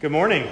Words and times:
Good 0.00 0.12
morning. 0.12 0.46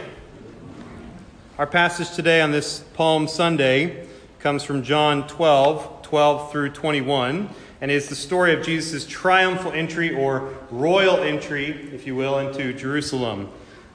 Our 1.56 1.68
passage 1.68 2.10
today 2.16 2.40
on 2.40 2.50
this 2.50 2.80
Palm 2.94 3.28
Sunday 3.28 4.08
comes 4.40 4.64
from 4.64 4.82
John 4.82 5.28
12, 5.28 6.02
12 6.02 6.50
through 6.50 6.70
21, 6.70 7.48
and 7.80 7.88
is 7.92 8.08
the 8.08 8.16
story 8.16 8.54
of 8.54 8.64
Jesus' 8.66 9.06
triumphal 9.06 9.70
entry 9.70 10.12
or 10.12 10.52
royal 10.72 11.18
entry, 11.18 11.66
if 11.94 12.08
you 12.08 12.16
will, 12.16 12.40
into 12.40 12.72
Jerusalem. 12.72 13.48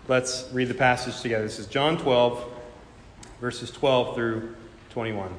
Let's 0.08 0.48
read 0.54 0.70
the 0.70 0.74
passage 0.74 1.20
together. 1.20 1.44
This 1.44 1.60
is 1.60 1.68
John 1.68 1.98
12, 1.98 2.50
verses 3.42 3.72
12 3.72 4.16
through 4.16 4.56
21. 4.92 5.34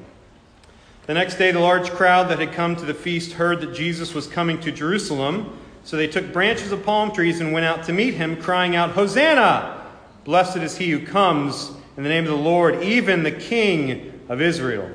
The 1.07 1.15
next 1.15 1.37
day, 1.37 1.49
the 1.49 1.59
large 1.59 1.89
crowd 1.89 2.29
that 2.29 2.37
had 2.37 2.53
come 2.53 2.75
to 2.75 2.85
the 2.85 2.93
feast 2.93 3.31
heard 3.31 3.61
that 3.61 3.73
Jesus 3.73 4.13
was 4.13 4.27
coming 4.27 4.61
to 4.61 4.71
Jerusalem. 4.71 5.57
So 5.83 5.97
they 5.97 6.05
took 6.05 6.31
branches 6.31 6.71
of 6.71 6.85
palm 6.85 7.11
trees 7.11 7.41
and 7.41 7.51
went 7.51 7.65
out 7.65 7.85
to 7.85 7.93
meet 7.93 8.13
him, 8.13 8.39
crying 8.39 8.75
out, 8.75 8.91
Hosanna! 8.91 9.79
Blessed 10.23 10.57
is 10.57 10.77
he 10.77 10.91
who 10.91 11.05
comes 11.05 11.71
in 11.97 12.03
the 12.03 12.09
name 12.09 12.23
of 12.23 12.31
the 12.31 12.35
Lord, 12.35 12.81
even 12.83 13.23
the 13.23 13.31
King 13.31 14.21
of 14.29 14.41
Israel. 14.41 14.89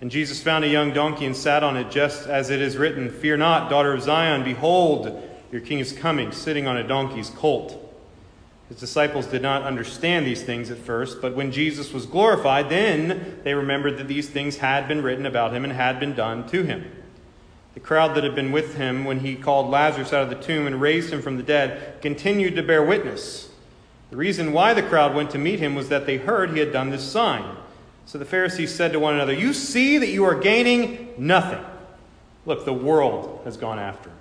And 0.00 0.10
Jesus 0.10 0.42
found 0.42 0.64
a 0.64 0.68
young 0.68 0.92
donkey 0.92 1.24
and 1.24 1.34
sat 1.34 1.62
on 1.62 1.76
it, 1.76 1.90
just 1.90 2.28
as 2.28 2.50
it 2.50 2.60
is 2.60 2.76
written 2.76 3.10
Fear 3.10 3.38
not, 3.38 3.70
daughter 3.70 3.92
of 3.92 4.02
Zion, 4.02 4.44
behold, 4.44 5.22
your 5.50 5.60
king 5.60 5.78
is 5.78 5.92
coming, 5.92 6.32
sitting 6.32 6.66
on 6.66 6.76
a 6.76 6.86
donkey's 6.86 7.30
colt. 7.30 7.82
His 8.68 8.78
disciples 8.78 9.26
did 9.26 9.42
not 9.42 9.62
understand 9.62 10.26
these 10.26 10.42
things 10.42 10.70
at 10.70 10.78
first, 10.78 11.22
but 11.22 11.34
when 11.34 11.52
Jesus 11.52 11.92
was 11.92 12.04
glorified, 12.04 12.68
then 12.68 13.40
they 13.44 13.54
remembered 13.54 13.96
that 13.98 14.08
these 14.08 14.28
things 14.28 14.56
had 14.56 14.88
been 14.88 15.02
written 15.02 15.24
about 15.24 15.54
him 15.54 15.64
and 15.64 15.72
had 15.72 16.00
been 16.00 16.14
done 16.14 16.48
to 16.48 16.64
him. 16.64 16.90
The 17.74 17.80
crowd 17.80 18.16
that 18.16 18.24
had 18.24 18.34
been 18.34 18.52
with 18.52 18.76
him 18.76 19.04
when 19.04 19.20
he 19.20 19.36
called 19.36 19.70
Lazarus 19.70 20.12
out 20.12 20.22
of 20.22 20.30
the 20.30 20.44
tomb 20.44 20.66
and 20.66 20.80
raised 20.80 21.12
him 21.12 21.22
from 21.22 21.36
the 21.36 21.42
dead 21.42 22.02
continued 22.02 22.56
to 22.56 22.62
bear 22.62 22.82
witness. 22.82 23.50
The 24.10 24.16
reason 24.16 24.52
why 24.52 24.72
the 24.74 24.82
crowd 24.82 25.14
went 25.14 25.30
to 25.32 25.38
meet 25.38 25.58
him 25.58 25.74
was 25.74 25.88
that 25.88 26.06
they 26.06 26.16
heard 26.16 26.50
he 26.50 26.60
had 26.60 26.72
done 26.72 26.90
this 26.90 27.02
sign. 27.02 27.56
So 28.06 28.18
the 28.18 28.24
Pharisees 28.24 28.72
said 28.72 28.92
to 28.92 29.00
one 29.00 29.14
another, 29.14 29.32
You 29.32 29.52
see 29.52 29.98
that 29.98 30.08
you 30.08 30.24
are 30.24 30.38
gaining 30.38 31.12
nothing. 31.18 31.64
Look, 32.44 32.64
the 32.64 32.72
world 32.72 33.40
has 33.44 33.56
gone 33.56 33.80
after 33.80 34.10
him. 34.10 34.16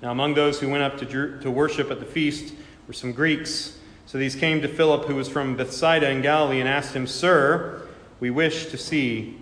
Now, 0.00 0.12
among 0.12 0.34
those 0.34 0.60
who 0.60 0.68
went 0.68 0.82
up 0.82 0.98
to, 0.98 1.38
to 1.40 1.50
worship 1.50 1.90
at 1.90 1.98
the 1.98 2.06
feast 2.06 2.54
were 2.86 2.92
some 2.92 3.12
Greeks. 3.12 3.78
So 4.06 4.18
these 4.18 4.36
came 4.36 4.62
to 4.62 4.68
Philip, 4.68 5.06
who 5.06 5.16
was 5.16 5.28
from 5.28 5.56
Bethsaida 5.56 6.08
in 6.10 6.22
Galilee, 6.22 6.60
and 6.60 6.68
asked 6.68 6.94
him, 6.94 7.06
Sir, 7.06 7.82
we 8.20 8.30
wish 8.30 8.66
to 8.66 8.78
see 8.78 9.38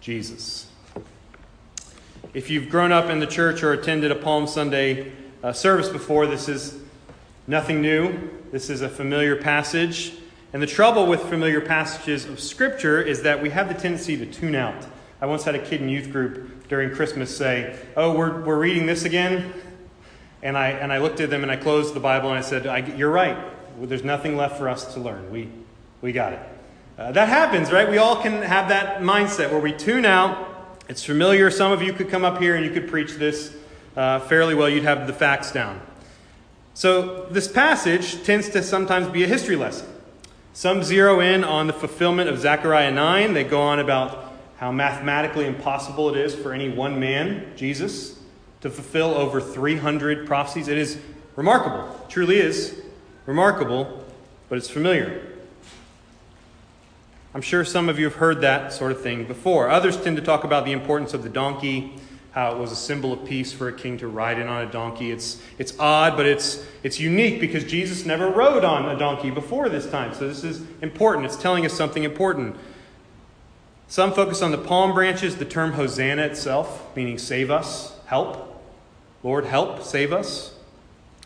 Jesus. 0.00 0.66
If 2.34 2.50
you've 2.50 2.68
grown 2.68 2.92
up 2.92 3.10
in 3.10 3.20
the 3.20 3.26
church 3.26 3.62
or 3.62 3.72
attended 3.72 4.10
a 4.10 4.14
Palm 4.14 4.46
Sunday 4.46 5.12
uh, 5.42 5.52
service 5.52 5.88
before, 5.88 6.26
this 6.26 6.48
is 6.48 6.78
nothing 7.46 7.80
new. 7.80 8.30
This 8.52 8.70
is 8.70 8.82
a 8.82 8.88
familiar 8.88 9.34
passage. 9.34 10.12
And 10.52 10.62
the 10.62 10.66
trouble 10.66 11.06
with 11.06 11.22
familiar 11.22 11.60
passages 11.60 12.26
of 12.26 12.38
Scripture 12.38 13.02
is 13.02 13.22
that 13.22 13.42
we 13.42 13.50
have 13.50 13.66
the 13.66 13.74
tendency 13.74 14.16
to 14.18 14.26
tune 14.26 14.54
out. 14.54 14.86
I 15.20 15.26
once 15.26 15.42
had 15.42 15.56
a 15.56 15.58
kid 15.58 15.82
in 15.82 15.88
youth 15.88 16.12
group 16.12 16.68
during 16.68 16.94
Christmas 16.94 17.36
say, 17.36 17.76
Oh, 17.96 18.14
we're, 18.14 18.42
we're 18.42 18.58
reading 18.58 18.86
this 18.86 19.04
again? 19.04 19.52
And 20.42 20.56
I, 20.56 20.68
and 20.68 20.92
I 20.92 20.98
looked 20.98 21.20
at 21.20 21.30
them 21.30 21.42
and 21.42 21.50
I 21.50 21.56
closed 21.56 21.94
the 21.94 22.00
Bible 22.00 22.28
and 22.28 22.38
I 22.38 22.42
said, 22.42 22.96
You're 22.96 23.10
right. 23.10 23.36
There's 23.80 24.04
nothing 24.04 24.36
left 24.36 24.58
for 24.58 24.68
us 24.68 24.94
to 24.94 25.00
learn. 25.00 25.32
We, 25.32 25.48
we 26.00 26.12
got 26.12 26.34
it. 26.34 26.40
Uh, 26.98 27.10
that 27.12 27.28
happens, 27.28 27.72
right? 27.72 27.90
We 27.90 27.98
all 27.98 28.22
can 28.22 28.42
have 28.42 28.68
that 28.68 29.00
mindset 29.00 29.50
where 29.50 29.60
we 29.60 29.72
tune 29.72 30.04
out 30.04 30.52
it's 30.88 31.04
familiar. 31.04 31.50
Some 31.50 31.72
of 31.72 31.80
you 31.80 31.94
could 31.94 32.10
come 32.10 32.24
up 32.24 32.38
here 32.38 32.54
and 32.54 32.66
you 32.66 32.70
could 32.70 32.86
preach 32.86 33.14
this 33.14 33.56
uh, 33.96 34.18
fairly 34.20 34.54
well. 34.54 34.68
You'd 34.68 34.84
have 34.84 35.06
the 35.06 35.12
facts 35.14 35.50
down. 35.50 35.80
So, 36.74 37.26
this 37.26 37.48
passage 37.48 38.22
tends 38.24 38.48
to 38.50 38.62
sometimes 38.62 39.08
be 39.08 39.24
a 39.24 39.26
history 39.26 39.56
lesson. 39.56 39.88
Some 40.54 40.82
zero 40.82 41.20
in 41.20 41.44
on 41.44 41.66
the 41.66 41.72
fulfillment 41.72 42.30
of 42.30 42.38
Zechariah 42.38 42.90
9. 42.90 43.34
They 43.34 43.44
go 43.44 43.60
on 43.60 43.78
about 43.78 44.32
how 44.56 44.72
mathematically 44.72 45.46
impossible 45.46 46.08
it 46.10 46.16
is 46.16 46.34
for 46.34 46.52
any 46.52 46.68
one 46.68 46.98
man, 46.98 47.52
Jesus, 47.56 48.18
to 48.62 48.70
fulfill 48.70 49.14
over 49.14 49.40
300 49.40 50.26
prophecies. 50.26 50.68
It 50.68 50.78
is 50.78 50.98
remarkable. 51.36 51.94
It 52.04 52.10
truly 52.10 52.38
is 52.38 52.80
remarkable, 53.26 54.04
but 54.48 54.56
it's 54.56 54.70
familiar. 54.70 55.20
I'm 57.34 57.42
sure 57.42 57.64
some 57.64 57.88
of 57.88 57.98
you 57.98 58.04
have 58.04 58.16
heard 58.16 58.42
that 58.42 58.72
sort 58.72 58.92
of 58.92 59.00
thing 59.00 59.24
before. 59.24 59.70
Others 59.70 60.02
tend 60.02 60.16
to 60.16 60.22
talk 60.22 60.44
about 60.44 60.64
the 60.64 60.72
importance 60.72 61.14
of 61.14 61.22
the 61.22 61.30
donkey, 61.30 61.94
how 62.32 62.52
it 62.52 62.58
was 62.58 62.72
a 62.72 62.76
symbol 62.76 63.12
of 63.12 63.24
peace 63.26 63.52
for 63.52 63.68
a 63.68 63.72
king 63.72 63.98
to 63.98 64.08
ride 64.08 64.38
in 64.38 64.48
on 64.48 64.66
a 64.66 64.70
donkey. 64.70 65.10
It's, 65.10 65.40
it's 65.58 65.78
odd, 65.78 66.16
but 66.16 66.24
it's, 66.24 66.64
it's 66.82 66.98
unique 66.98 67.40
because 67.40 67.64
Jesus 67.64 68.06
never 68.06 68.30
rode 68.30 68.64
on 68.64 68.88
a 68.88 68.98
donkey 68.98 69.30
before 69.30 69.68
this 69.68 69.88
time. 69.88 70.14
So 70.14 70.26
this 70.26 70.42
is 70.42 70.62
important. 70.80 71.26
It's 71.26 71.36
telling 71.36 71.66
us 71.66 71.74
something 71.74 72.04
important. 72.04 72.56
Some 73.86 74.14
focus 74.14 74.40
on 74.40 74.50
the 74.50 74.58
palm 74.58 74.94
branches, 74.94 75.36
the 75.36 75.44
term 75.44 75.72
Hosanna 75.72 76.22
itself, 76.22 76.96
meaning 76.96 77.18
save 77.18 77.50
us, 77.50 77.94
help. 78.06 78.48
Lord, 79.22 79.44
help, 79.44 79.82
save 79.82 80.12
us. 80.12 80.54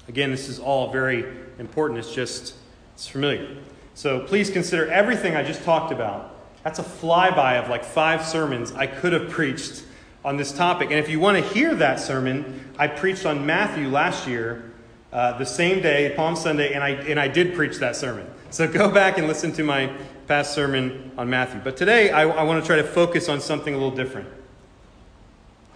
Again, 0.09 0.33
this 0.33 0.49
is 0.49 0.59
all 0.59 0.91
very 0.91 1.25
important. 1.61 2.01
It's 2.01 2.13
just, 2.13 2.55
it's 2.95 3.07
familiar. 3.07 3.57
So 3.95 4.21
please 4.21 4.51
consider 4.51 4.91
everything 4.91 5.37
I 5.37 5.45
just 5.45 5.63
talked 5.63 5.93
about. 5.93 6.35
That's 6.65 6.81
a 6.81 6.83
flyby 6.83 7.63
of 7.63 7.71
like 7.71 7.85
five 7.85 8.27
sermons 8.27 8.73
I 8.73 8.89
could 8.89 9.13
have 9.13 9.31
preached 9.31 9.85
on 10.27 10.37
this 10.37 10.51
topic. 10.51 10.91
And 10.91 10.99
if 10.99 11.09
you 11.09 11.21
want 11.21 11.39
to 11.39 11.53
hear 11.55 11.73
that 11.77 12.01
sermon, 12.01 12.69
I 12.77 12.89
preached 12.89 13.25
on 13.25 13.47
Matthew 13.47 13.89
last 13.89 14.27
year, 14.27 14.73
uh, 15.13 15.39
the 15.39 15.47
same 15.47 15.81
day, 15.81 16.13
Palm 16.17 16.35
Sunday, 16.35 16.75
and 16.75 16.83
I, 16.83 16.91
and 16.91 17.19
I 17.19 17.29
did 17.29 17.55
preach 17.55 17.79
that 17.79 17.95
sermon. 17.95 18.29
So 18.51 18.67
go 18.67 18.91
back 18.91 19.19
and 19.19 19.29
listen 19.29 19.53
to 19.53 19.63
my 19.63 19.97
past 20.27 20.53
sermon 20.53 21.13
on 21.17 21.31
Matthew. 21.31 21.61
But 21.63 21.77
today, 21.77 22.11
I, 22.11 22.23
I 22.23 22.43
want 22.43 22.61
to 22.61 22.67
try 22.67 22.75
to 22.75 22.85
focus 22.85 23.29
on 23.29 23.41
something 23.41 23.73
a 23.73 23.77
little 23.77 23.95
different. 23.95 24.29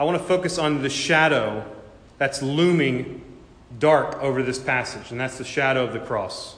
I 0.00 0.04
want 0.04 0.18
to 0.18 0.24
focus 0.24 0.58
on 0.58 0.82
the 0.82 0.90
shadow 0.90 1.64
that's 2.18 2.42
looming 2.42 3.22
dark 3.78 4.20
over 4.20 4.42
this 4.42 4.58
passage, 4.58 5.12
and 5.12 5.20
that's 5.20 5.38
the 5.38 5.44
shadow 5.44 5.84
of 5.84 5.92
the 5.92 6.00
cross. 6.00 6.56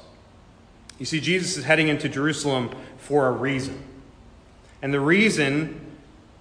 You 0.98 1.04
see, 1.04 1.20
Jesus 1.20 1.58
is 1.58 1.64
heading 1.64 1.88
into 1.88 2.08
Jerusalem 2.08 2.70
for 2.97 3.26
a 3.26 3.32
reason. 3.32 3.84
And 4.81 4.94
the 4.94 5.00
reason 5.00 5.81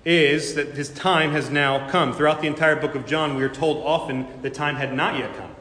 is 0.04 0.56
that 0.56 0.70
his 0.70 0.90
time 0.90 1.32
has 1.32 1.50
now 1.50 1.90
come. 1.90 2.14
Throughout 2.14 2.42
the 2.42 2.48
entire 2.48 2.76
book 2.76 2.96
of 2.96 3.06
John, 3.06 3.36
we 3.36 3.44
are 3.44 3.50
told 3.50 3.78
often 3.86 4.42
the 4.42 4.50
time 4.50 4.76
had 4.76 4.94
not 4.94 5.18
yet 5.18 5.36
come. 5.38 5.52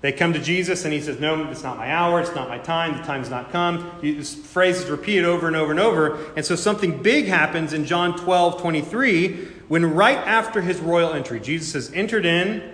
They 0.00 0.12
come 0.12 0.34
to 0.34 0.38
Jesus 0.38 0.84
and 0.84 0.92
he 0.92 1.00
says, 1.00 1.18
No, 1.18 1.50
it's 1.50 1.62
not 1.62 1.78
my 1.78 1.90
hour, 1.90 2.20
it's 2.20 2.34
not 2.34 2.48
my 2.48 2.58
time, 2.58 2.98
the 2.98 3.02
time's 3.04 3.30
not 3.30 3.50
come. 3.50 3.90
This 4.02 4.34
phrase 4.34 4.82
is 4.82 4.90
repeated 4.90 5.24
over 5.24 5.46
and 5.46 5.56
over 5.56 5.70
and 5.70 5.80
over. 5.80 6.32
And 6.36 6.44
so 6.44 6.56
something 6.56 7.02
big 7.02 7.24
happens 7.24 7.72
in 7.72 7.86
John 7.86 8.18
12 8.18 8.60
23 8.60 9.48
when, 9.68 9.94
right 9.94 10.18
after 10.18 10.60
his 10.60 10.78
royal 10.78 11.14
entry, 11.14 11.40
Jesus 11.40 11.72
has 11.72 11.90
entered 11.94 12.26
in 12.26 12.70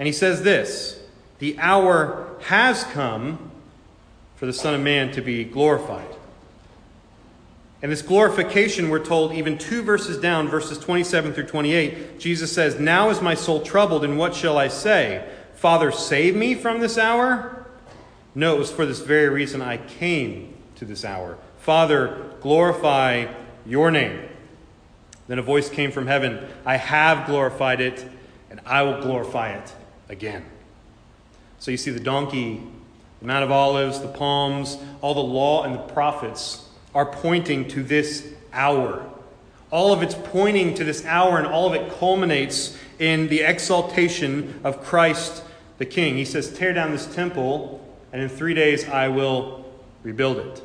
and 0.00 0.06
he 0.08 0.12
says 0.12 0.42
this 0.42 1.00
The 1.38 1.56
hour 1.60 2.36
has 2.40 2.82
come 2.84 3.52
for 4.34 4.46
the 4.46 4.52
Son 4.52 4.74
of 4.74 4.80
Man 4.80 5.12
to 5.12 5.20
be 5.20 5.44
glorified. 5.44 6.08
And 7.82 7.90
this 7.90 8.02
glorification, 8.02 8.90
we're 8.90 9.04
told 9.04 9.32
even 9.32 9.58
two 9.58 9.82
verses 9.82 10.16
down, 10.18 10.48
verses 10.48 10.78
27 10.78 11.32
through 11.32 11.46
28, 11.46 12.20
Jesus 12.20 12.52
says, 12.52 12.78
Now 12.78 13.10
is 13.10 13.20
my 13.20 13.34
soul 13.34 13.60
troubled, 13.60 14.04
and 14.04 14.16
what 14.16 14.36
shall 14.36 14.56
I 14.56 14.68
say? 14.68 15.28
Father, 15.56 15.90
save 15.90 16.36
me 16.36 16.54
from 16.54 16.80
this 16.80 16.96
hour? 16.96 17.66
No, 18.36 18.54
it 18.54 18.58
was 18.58 18.70
for 18.70 18.86
this 18.86 19.00
very 19.00 19.28
reason 19.28 19.60
I 19.60 19.78
came 19.78 20.54
to 20.76 20.84
this 20.84 21.04
hour. 21.04 21.36
Father, 21.58 22.30
glorify 22.40 23.26
your 23.66 23.90
name. 23.90 24.28
Then 25.26 25.40
a 25.40 25.42
voice 25.42 25.68
came 25.68 25.90
from 25.90 26.06
heaven 26.06 26.46
I 26.64 26.76
have 26.76 27.26
glorified 27.26 27.80
it, 27.80 28.06
and 28.48 28.60
I 28.64 28.82
will 28.82 29.00
glorify 29.00 29.54
it 29.54 29.74
again. 30.08 30.44
So 31.58 31.72
you 31.72 31.76
see, 31.76 31.90
the 31.90 32.00
donkey 32.00 32.62
the 33.22 33.28
Mount 33.28 33.44
of 33.44 33.52
Olives, 33.52 34.00
the 34.00 34.08
palms, 34.08 34.76
all 35.00 35.14
the 35.14 35.20
law 35.20 35.62
and 35.62 35.76
the 35.76 35.78
prophets 35.78 36.61
are 36.94 37.06
pointing 37.06 37.68
to 37.68 37.82
this 37.82 38.28
hour. 38.52 39.08
All 39.70 39.92
of 39.92 40.02
it's 40.02 40.14
pointing 40.14 40.74
to 40.74 40.84
this 40.84 41.04
hour, 41.06 41.38
and 41.38 41.46
all 41.46 41.66
of 41.66 41.74
it 41.74 41.92
culminates 41.98 42.76
in 42.98 43.28
the 43.28 43.40
exaltation 43.40 44.60
of 44.64 44.82
Christ 44.82 45.42
the 45.78 45.86
King. 45.86 46.16
He 46.16 46.24
says, 46.24 46.52
Tear 46.52 46.74
down 46.74 46.92
this 46.92 47.12
temple, 47.12 47.80
and 48.12 48.20
in 48.20 48.28
three 48.28 48.54
days 48.54 48.88
I 48.88 49.08
will 49.08 49.64
rebuild 50.02 50.38
it. 50.38 50.62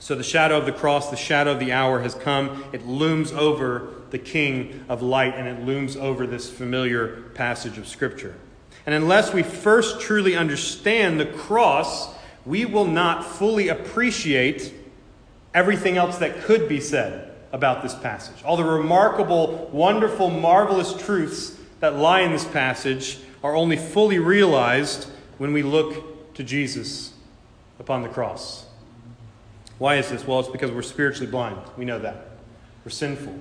So 0.00 0.16
the 0.16 0.24
shadow 0.24 0.58
of 0.58 0.66
the 0.66 0.72
cross, 0.72 1.10
the 1.10 1.16
shadow 1.16 1.52
of 1.52 1.60
the 1.60 1.72
hour 1.72 2.00
has 2.00 2.16
come. 2.16 2.64
It 2.72 2.84
looms 2.84 3.30
over 3.30 3.94
the 4.10 4.18
King 4.18 4.84
of 4.88 5.00
light, 5.00 5.34
and 5.36 5.46
it 5.46 5.64
looms 5.64 5.96
over 5.96 6.26
this 6.26 6.50
familiar 6.50 7.22
passage 7.34 7.78
of 7.78 7.86
Scripture. 7.86 8.34
And 8.84 8.96
unless 8.96 9.32
we 9.32 9.44
first 9.44 10.00
truly 10.00 10.36
understand 10.36 11.20
the 11.20 11.26
cross, 11.26 12.12
we 12.44 12.64
will 12.64 12.84
not 12.84 13.24
fully 13.24 13.68
appreciate 13.68 14.74
everything 15.54 15.96
else 15.96 16.18
that 16.18 16.42
could 16.42 16.68
be 16.68 16.80
said 16.80 17.30
about 17.52 17.82
this 17.82 17.94
passage. 17.94 18.42
All 18.44 18.56
the 18.56 18.64
remarkable, 18.64 19.68
wonderful, 19.72 20.30
marvelous 20.30 20.94
truths 20.94 21.56
that 21.80 21.96
lie 21.96 22.20
in 22.20 22.32
this 22.32 22.44
passage 22.44 23.18
are 23.44 23.54
only 23.54 23.76
fully 23.76 24.18
realized 24.18 25.08
when 25.38 25.52
we 25.52 25.62
look 25.62 26.34
to 26.34 26.42
Jesus 26.42 27.12
upon 27.78 28.02
the 28.02 28.08
cross. 28.08 28.66
Why 29.78 29.96
is 29.96 30.10
this? 30.10 30.26
Well, 30.26 30.40
it's 30.40 30.48
because 30.48 30.70
we're 30.70 30.82
spiritually 30.82 31.30
blind. 31.30 31.58
We 31.76 31.84
know 31.84 31.98
that. 31.98 32.28
We're 32.84 32.90
sinful. 32.90 33.34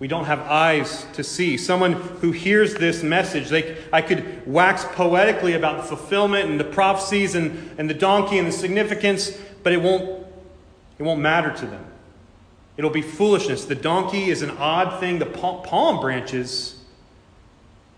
We 0.00 0.08
don't 0.08 0.24
have 0.24 0.40
eyes 0.40 1.06
to 1.14 1.22
see. 1.22 1.56
Someone 1.56 1.92
who 1.92 2.32
hears 2.32 2.74
this 2.74 3.02
message, 3.02 3.48
they, 3.48 3.76
I 3.92 4.02
could 4.02 4.44
wax 4.46 4.84
poetically 4.84 5.54
about 5.54 5.76
the 5.76 5.84
fulfillment 5.84 6.50
and 6.50 6.58
the 6.58 6.64
prophecies 6.64 7.36
and, 7.36 7.70
and 7.78 7.88
the 7.88 7.94
donkey 7.94 8.38
and 8.38 8.48
the 8.48 8.52
significance, 8.52 9.38
but 9.62 9.72
it 9.72 9.80
won't, 9.80 10.23
it 10.98 11.02
won't 11.02 11.20
matter 11.20 11.52
to 11.52 11.66
them. 11.66 11.84
It'll 12.76 12.90
be 12.90 13.02
foolishness. 13.02 13.64
The 13.64 13.74
donkey 13.74 14.30
is 14.30 14.42
an 14.42 14.50
odd 14.50 15.00
thing. 15.00 15.18
The 15.18 15.26
palm 15.26 16.00
branches, 16.00 16.80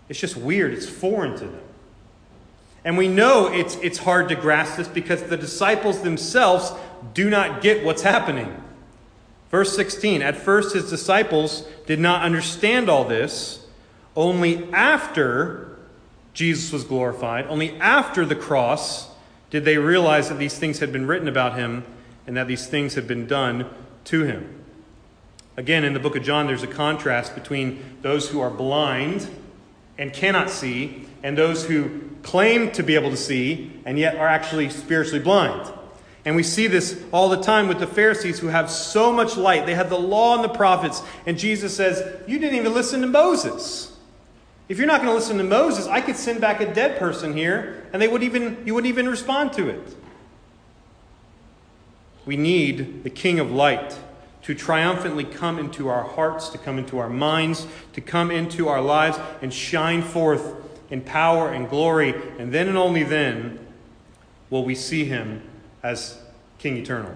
it's 0.09 0.19
just 0.19 0.37
weird. 0.37 0.73
It's 0.73 0.87
foreign 0.87 1.33
to 1.37 1.45
them. 1.45 1.61
And 2.83 2.97
we 2.97 3.07
know 3.07 3.51
it's, 3.51 3.75
it's 3.77 3.97
hard 3.97 4.29
to 4.29 4.35
grasp 4.35 4.77
this 4.77 4.87
because 4.87 5.23
the 5.23 5.37
disciples 5.37 6.01
themselves 6.01 6.71
do 7.13 7.29
not 7.29 7.61
get 7.61 7.83
what's 7.83 8.03
happening. 8.03 8.63
Verse 9.49 9.75
16 9.75 10.21
At 10.21 10.37
first, 10.37 10.73
his 10.73 10.89
disciples 10.89 11.67
did 11.85 11.99
not 11.99 12.21
understand 12.21 12.89
all 12.89 13.03
this. 13.03 13.65
Only 14.15 14.71
after 14.73 15.77
Jesus 16.33 16.71
was 16.71 16.83
glorified, 16.83 17.45
only 17.47 17.79
after 17.79 18.25
the 18.25 18.35
cross, 18.35 19.09
did 19.49 19.65
they 19.65 19.77
realize 19.77 20.29
that 20.29 20.37
these 20.37 20.57
things 20.57 20.79
had 20.79 20.91
been 20.91 21.07
written 21.07 21.27
about 21.27 21.57
him 21.57 21.83
and 22.27 22.37
that 22.37 22.47
these 22.47 22.67
things 22.67 22.95
had 22.95 23.07
been 23.07 23.25
done 23.25 23.65
to 24.05 24.23
him. 24.23 24.63
Again, 25.55 25.83
in 25.83 25.93
the 25.93 25.99
book 25.99 26.15
of 26.15 26.23
John, 26.23 26.45
there's 26.45 26.61
a 26.61 26.67
contrast 26.67 27.33
between 27.33 27.97
those 28.03 28.29
who 28.29 28.39
are 28.41 28.51
blind 28.51 29.27
and 29.97 30.13
cannot 30.13 30.51
see 30.51 31.07
and 31.23 31.35
those 31.35 31.65
who 31.65 32.01
claim 32.21 32.71
to 32.73 32.83
be 32.83 32.93
able 32.93 33.09
to 33.09 33.17
see 33.17 33.71
and 33.85 33.97
yet 33.97 34.17
are 34.17 34.27
actually 34.27 34.69
spiritually 34.69 35.19
blind. 35.19 35.73
And 36.25 36.35
we 36.35 36.43
see 36.43 36.67
this 36.67 37.01
all 37.11 37.29
the 37.29 37.41
time 37.41 37.67
with 37.69 37.79
the 37.79 37.87
Pharisees 37.87 38.37
who 38.37 38.47
have 38.47 38.69
so 38.69 39.13
much 39.13 39.37
light. 39.37 39.65
They 39.65 39.75
have 39.75 39.89
the 39.89 39.97
law 39.97 40.35
and 40.35 40.43
the 40.43 40.49
prophets. 40.49 41.01
And 41.25 41.39
Jesus 41.39 41.75
says, 41.75 42.03
You 42.27 42.37
didn't 42.37 42.59
even 42.59 42.73
listen 42.73 43.01
to 43.01 43.07
Moses. 43.07 43.97
If 44.67 44.77
you're 44.77 44.87
not 44.87 45.01
going 45.01 45.09
to 45.09 45.15
listen 45.15 45.37
to 45.37 45.43
Moses, 45.45 45.87
I 45.87 46.01
could 46.01 46.17
send 46.17 46.41
back 46.41 46.59
a 46.59 46.73
dead 46.73 46.99
person 46.99 47.33
here, 47.33 47.87
and 47.93 48.01
they 48.01 48.09
would 48.09 48.23
even, 48.23 48.61
you 48.65 48.73
wouldn't 48.73 48.89
even 48.89 49.07
respond 49.07 49.53
to 49.53 49.69
it. 49.69 49.95
We 52.27 52.35
need 52.35 53.05
the 53.05 53.09
King 53.09 53.39
of 53.39 53.51
Light 53.51 53.97
to 54.43 54.53
triumphantly 54.53 55.23
come 55.23 55.57
into 55.57 55.87
our 55.87 56.03
hearts, 56.03 56.49
to 56.49 56.57
come 56.57 56.77
into 56.77 56.99
our 56.99 57.09
minds, 57.09 57.65
to 57.93 58.01
come 58.01 58.31
into 58.31 58.67
our 58.67 58.81
lives 58.81 59.17
and 59.41 59.53
shine 59.53 60.01
forth 60.01 60.55
in 60.89 61.01
power 61.01 61.49
and 61.49 61.69
glory. 61.69 62.13
And 62.37 62.53
then 62.53 62.67
and 62.67 62.77
only 62.77 63.03
then 63.03 63.65
will 64.49 64.65
we 64.65 64.75
see 64.75 65.05
him 65.05 65.41
as 65.83 66.19
King 66.59 66.77
Eternal. 66.77 67.15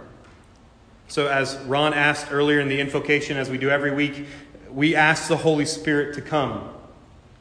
So, 1.10 1.28
as 1.28 1.58
Ron 1.66 1.94
asked 1.94 2.31
earlier 2.31 2.62
in 2.62 2.69
the 2.69 2.80
invocation, 2.80 3.36
as 3.36 3.50
we 3.50 3.58
do 3.58 3.69
every 3.69 3.94
week, 3.94 4.25
we 4.69 4.96
ask 4.96 5.28
the 5.28 5.36
Holy 5.36 5.66
Spirit 5.66 6.16
to 6.16 6.22
come, 6.22 6.69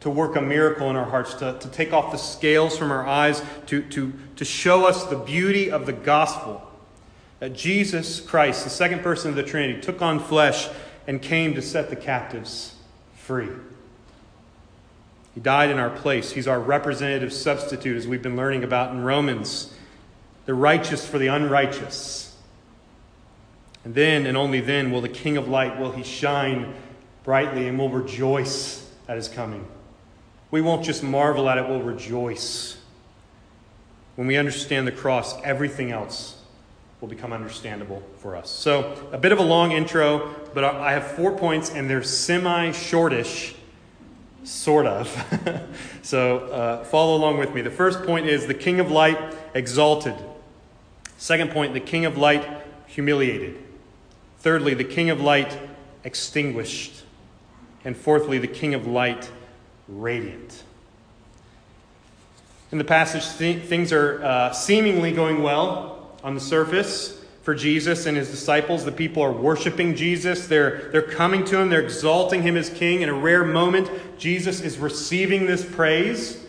to 0.00 0.10
work 0.10 0.34
a 0.34 0.42
miracle 0.42 0.90
in 0.90 0.96
our 0.96 1.08
hearts, 1.08 1.34
to, 1.34 1.56
to 1.60 1.68
take 1.68 1.92
off 1.92 2.10
the 2.10 2.18
scales 2.18 2.76
from 2.76 2.90
our 2.90 3.06
eyes, 3.06 3.44
to, 3.66 3.82
to, 3.90 4.12
to 4.34 4.44
show 4.44 4.86
us 4.86 5.04
the 5.04 5.18
beauty 5.18 5.70
of 5.70 5.86
the 5.86 5.92
gospel. 5.92 6.66
That 7.40 7.54
Jesus 7.54 8.20
Christ, 8.20 8.64
the 8.64 8.70
second 8.70 9.02
person 9.02 9.30
of 9.30 9.36
the 9.36 9.42
Trinity, 9.42 9.80
took 9.80 10.00
on 10.02 10.20
flesh 10.20 10.68
and 11.06 11.20
came 11.20 11.54
to 11.54 11.62
set 11.62 11.88
the 11.88 11.96
captives 11.96 12.74
free. 13.14 13.48
He 15.34 15.40
died 15.40 15.70
in 15.70 15.78
our 15.78 15.90
place. 15.90 16.32
He's 16.32 16.46
our 16.46 16.60
representative 16.60 17.32
substitute, 17.32 17.96
as 17.96 18.06
we've 18.06 18.22
been 18.22 18.36
learning 18.36 18.62
about 18.62 18.92
in 18.92 19.02
Romans 19.02 19.72
the 20.44 20.54
righteous 20.54 21.06
for 21.06 21.18
the 21.18 21.28
unrighteous. 21.28 22.36
And 23.84 23.94
then 23.94 24.26
and 24.26 24.36
only 24.36 24.60
then 24.60 24.90
will 24.90 25.00
the 25.00 25.08
King 25.08 25.36
of 25.38 25.48
light 25.48 25.78
will 25.78 25.92
he 25.92 26.02
shine 26.02 26.74
brightly 27.24 27.68
and 27.68 27.78
will 27.78 27.88
rejoice 27.88 28.86
at 29.08 29.16
his 29.16 29.28
coming. 29.28 29.66
We 30.50 30.60
won't 30.60 30.84
just 30.84 31.02
marvel 31.02 31.48
at 31.48 31.56
it, 31.56 31.66
we'll 31.66 31.80
rejoice. 31.80 32.76
When 34.16 34.26
we 34.26 34.36
understand 34.36 34.86
the 34.86 34.92
cross, 34.92 35.40
everything 35.42 35.90
else 35.90 36.39
will 37.00 37.08
become 37.08 37.32
understandable 37.32 38.02
for 38.18 38.36
us. 38.36 38.50
So, 38.50 39.08
a 39.12 39.18
bit 39.18 39.32
of 39.32 39.38
a 39.38 39.42
long 39.42 39.72
intro, 39.72 40.34
but 40.52 40.64
I 40.64 40.92
have 40.92 41.06
four 41.12 41.36
points 41.36 41.70
and 41.70 41.88
they're 41.88 42.02
semi 42.02 42.72
shortish, 42.72 43.54
sort 44.44 44.86
of. 44.86 45.08
so, 46.02 46.38
uh, 46.38 46.84
follow 46.84 47.16
along 47.16 47.38
with 47.38 47.54
me. 47.54 47.62
The 47.62 47.70
first 47.70 48.02
point 48.04 48.26
is 48.26 48.46
the 48.46 48.54
King 48.54 48.80
of 48.80 48.90
Light 48.90 49.18
exalted. 49.54 50.14
Second 51.16 51.50
point, 51.50 51.74
the 51.74 51.80
king 51.80 52.06
of 52.06 52.16
light 52.16 52.48
humiliated. 52.86 53.58
Thirdly, 54.38 54.72
the 54.72 54.84
king 54.84 55.10
of 55.10 55.20
light 55.20 55.58
extinguished. 56.02 57.02
And 57.84 57.94
fourthly, 57.94 58.38
the 58.38 58.46
king 58.46 58.72
of 58.72 58.86
light 58.86 59.30
radiant. 59.86 60.62
In 62.72 62.78
the 62.78 62.84
passage, 62.84 63.36
th- 63.36 63.64
things 63.64 63.92
are 63.92 64.24
uh, 64.24 64.52
seemingly 64.52 65.12
going 65.12 65.42
well 65.42 65.99
on 66.22 66.34
the 66.34 66.40
surface 66.40 67.20
for 67.42 67.54
Jesus 67.54 68.06
and 68.06 68.16
his 68.16 68.30
disciples. 68.30 68.84
The 68.84 68.92
people 68.92 69.22
are 69.22 69.32
worshiping 69.32 69.94
Jesus. 69.96 70.46
They're, 70.46 70.90
they're 70.92 71.02
coming 71.02 71.44
to 71.46 71.58
him. 71.58 71.70
They're 71.70 71.82
exalting 71.82 72.42
him 72.42 72.56
as 72.56 72.70
king. 72.70 73.02
In 73.02 73.08
a 73.08 73.14
rare 73.14 73.44
moment, 73.44 73.90
Jesus 74.18 74.60
is 74.60 74.78
receiving 74.78 75.46
this 75.46 75.64
praise. 75.64 76.44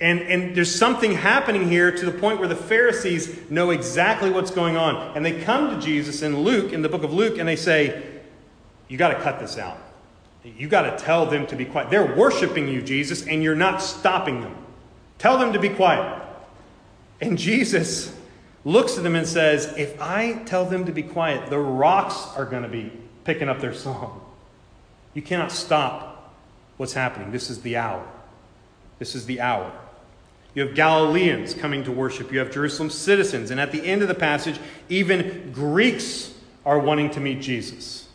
And, 0.00 0.20
and 0.20 0.56
there's 0.56 0.74
something 0.74 1.12
happening 1.12 1.68
here 1.68 1.90
to 1.90 2.04
the 2.04 2.12
point 2.12 2.38
where 2.38 2.48
the 2.48 2.56
Pharisees 2.56 3.50
know 3.50 3.70
exactly 3.70 4.30
what's 4.30 4.50
going 4.50 4.76
on. 4.76 5.16
And 5.16 5.24
they 5.24 5.40
come 5.42 5.70
to 5.70 5.84
Jesus 5.84 6.22
in 6.22 6.40
Luke, 6.40 6.72
in 6.72 6.82
the 6.82 6.88
book 6.88 7.04
of 7.04 7.12
Luke, 7.12 7.38
and 7.38 7.48
they 7.48 7.56
say, 7.56 8.02
You 8.88 8.98
got 8.98 9.08
to 9.08 9.20
cut 9.20 9.40
this 9.40 9.58
out. 9.58 9.78
You 10.44 10.68
got 10.68 10.82
to 10.82 11.02
tell 11.02 11.26
them 11.26 11.46
to 11.46 11.56
be 11.56 11.64
quiet. 11.64 11.90
They're 11.90 12.14
worshiping 12.14 12.68
you, 12.68 12.82
Jesus, 12.82 13.26
and 13.26 13.42
you're 13.42 13.54
not 13.54 13.80
stopping 13.80 14.42
them. 14.42 14.54
Tell 15.18 15.38
them 15.38 15.54
to 15.54 15.58
be 15.58 15.70
quiet. 15.70 16.22
And 17.20 17.38
Jesus 17.38 18.14
looks 18.64 18.96
at 18.96 19.02
them 19.02 19.14
and 19.14 19.26
says, 19.26 19.72
If 19.76 20.00
I 20.00 20.42
tell 20.44 20.64
them 20.64 20.86
to 20.86 20.92
be 20.92 21.02
quiet, 21.02 21.50
the 21.50 21.58
rocks 21.58 22.28
are 22.36 22.44
going 22.44 22.62
to 22.62 22.68
be 22.68 22.92
picking 23.24 23.48
up 23.48 23.60
their 23.60 23.74
song. 23.74 24.20
You 25.12 25.22
cannot 25.22 25.52
stop 25.52 26.34
what's 26.76 26.92
happening. 26.92 27.30
This 27.30 27.50
is 27.50 27.62
the 27.62 27.76
hour. 27.76 28.06
This 28.98 29.14
is 29.14 29.26
the 29.26 29.40
hour. 29.40 29.72
You 30.54 30.66
have 30.66 30.74
Galileans 30.74 31.54
coming 31.54 31.84
to 31.84 31.92
worship. 31.92 32.32
You 32.32 32.38
have 32.38 32.52
Jerusalem 32.52 32.90
citizens. 32.90 33.50
And 33.50 33.60
at 33.60 33.72
the 33.72 33.84
end 33.84 34.02
of 34.02 34.08
the 34.08 34.14
passage, 34.14 34.58
even 34.88 35.50
Greeks 35.52 36.32
are 36.64 36.78
wanting 36.78 37.10
to 37.10 37.20
meet 37.20 37.40
Jesus. 37.40 38.08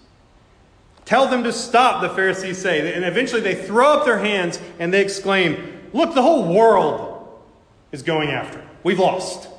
Tell 1.03 1.27
them 1.27 1.43
to 1.43 1.51
stop, 1.51 2.01
the 2.01 2.09
Pharisees 2.09 2.57
say. 2.57 2.93
And 2.93 3.03
eventually 3.03 3.41
they 3.41 3.55
throw 3.55 3.93
up 3.93 4.05
their 4.05 4.19
hands 4.19 4.59
and 4.79 4.93
they 4.93 5.01
exclaim, 5.01 5.89
Look, 5.91 6.13
the 6.13 6.21
whole 6.21 6.53
world 6.53 7.27
is 7.91 8.03
going 8.03 8.29
after. 8.29 8.63
We've 8.83 8.99
lost. 8.99 9.49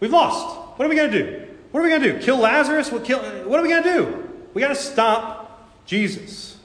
We've 0.00 0.12
lost. 0.12 0.78
What 0.78 0.86
are 0.86 0.88
we 0.88 0.96
going 0.96 1.10
to 1.10 1.18
do? 1.18 1.46
What 1.70 1.80
are 1.80 1.82
we 1.82 1.88
going 1.88 2.02
to 2.02 2.12
do? 2.12 2.18
Kill 2.18 2.38
Lazarus? 2.38 2.90
What, 2.90 3.04
kill, 3.04 3.18
what 3.46 3.58
are 3.58 3.62
we 3.62 3.68
going 3.68 3.82
to 3.82 3.92
do? 3.92 4.30
We 4.54 4.60
got 4.60 4.68
to 4.68 4.74
stop 4.74 5.68
Jesus. 5.86 6.56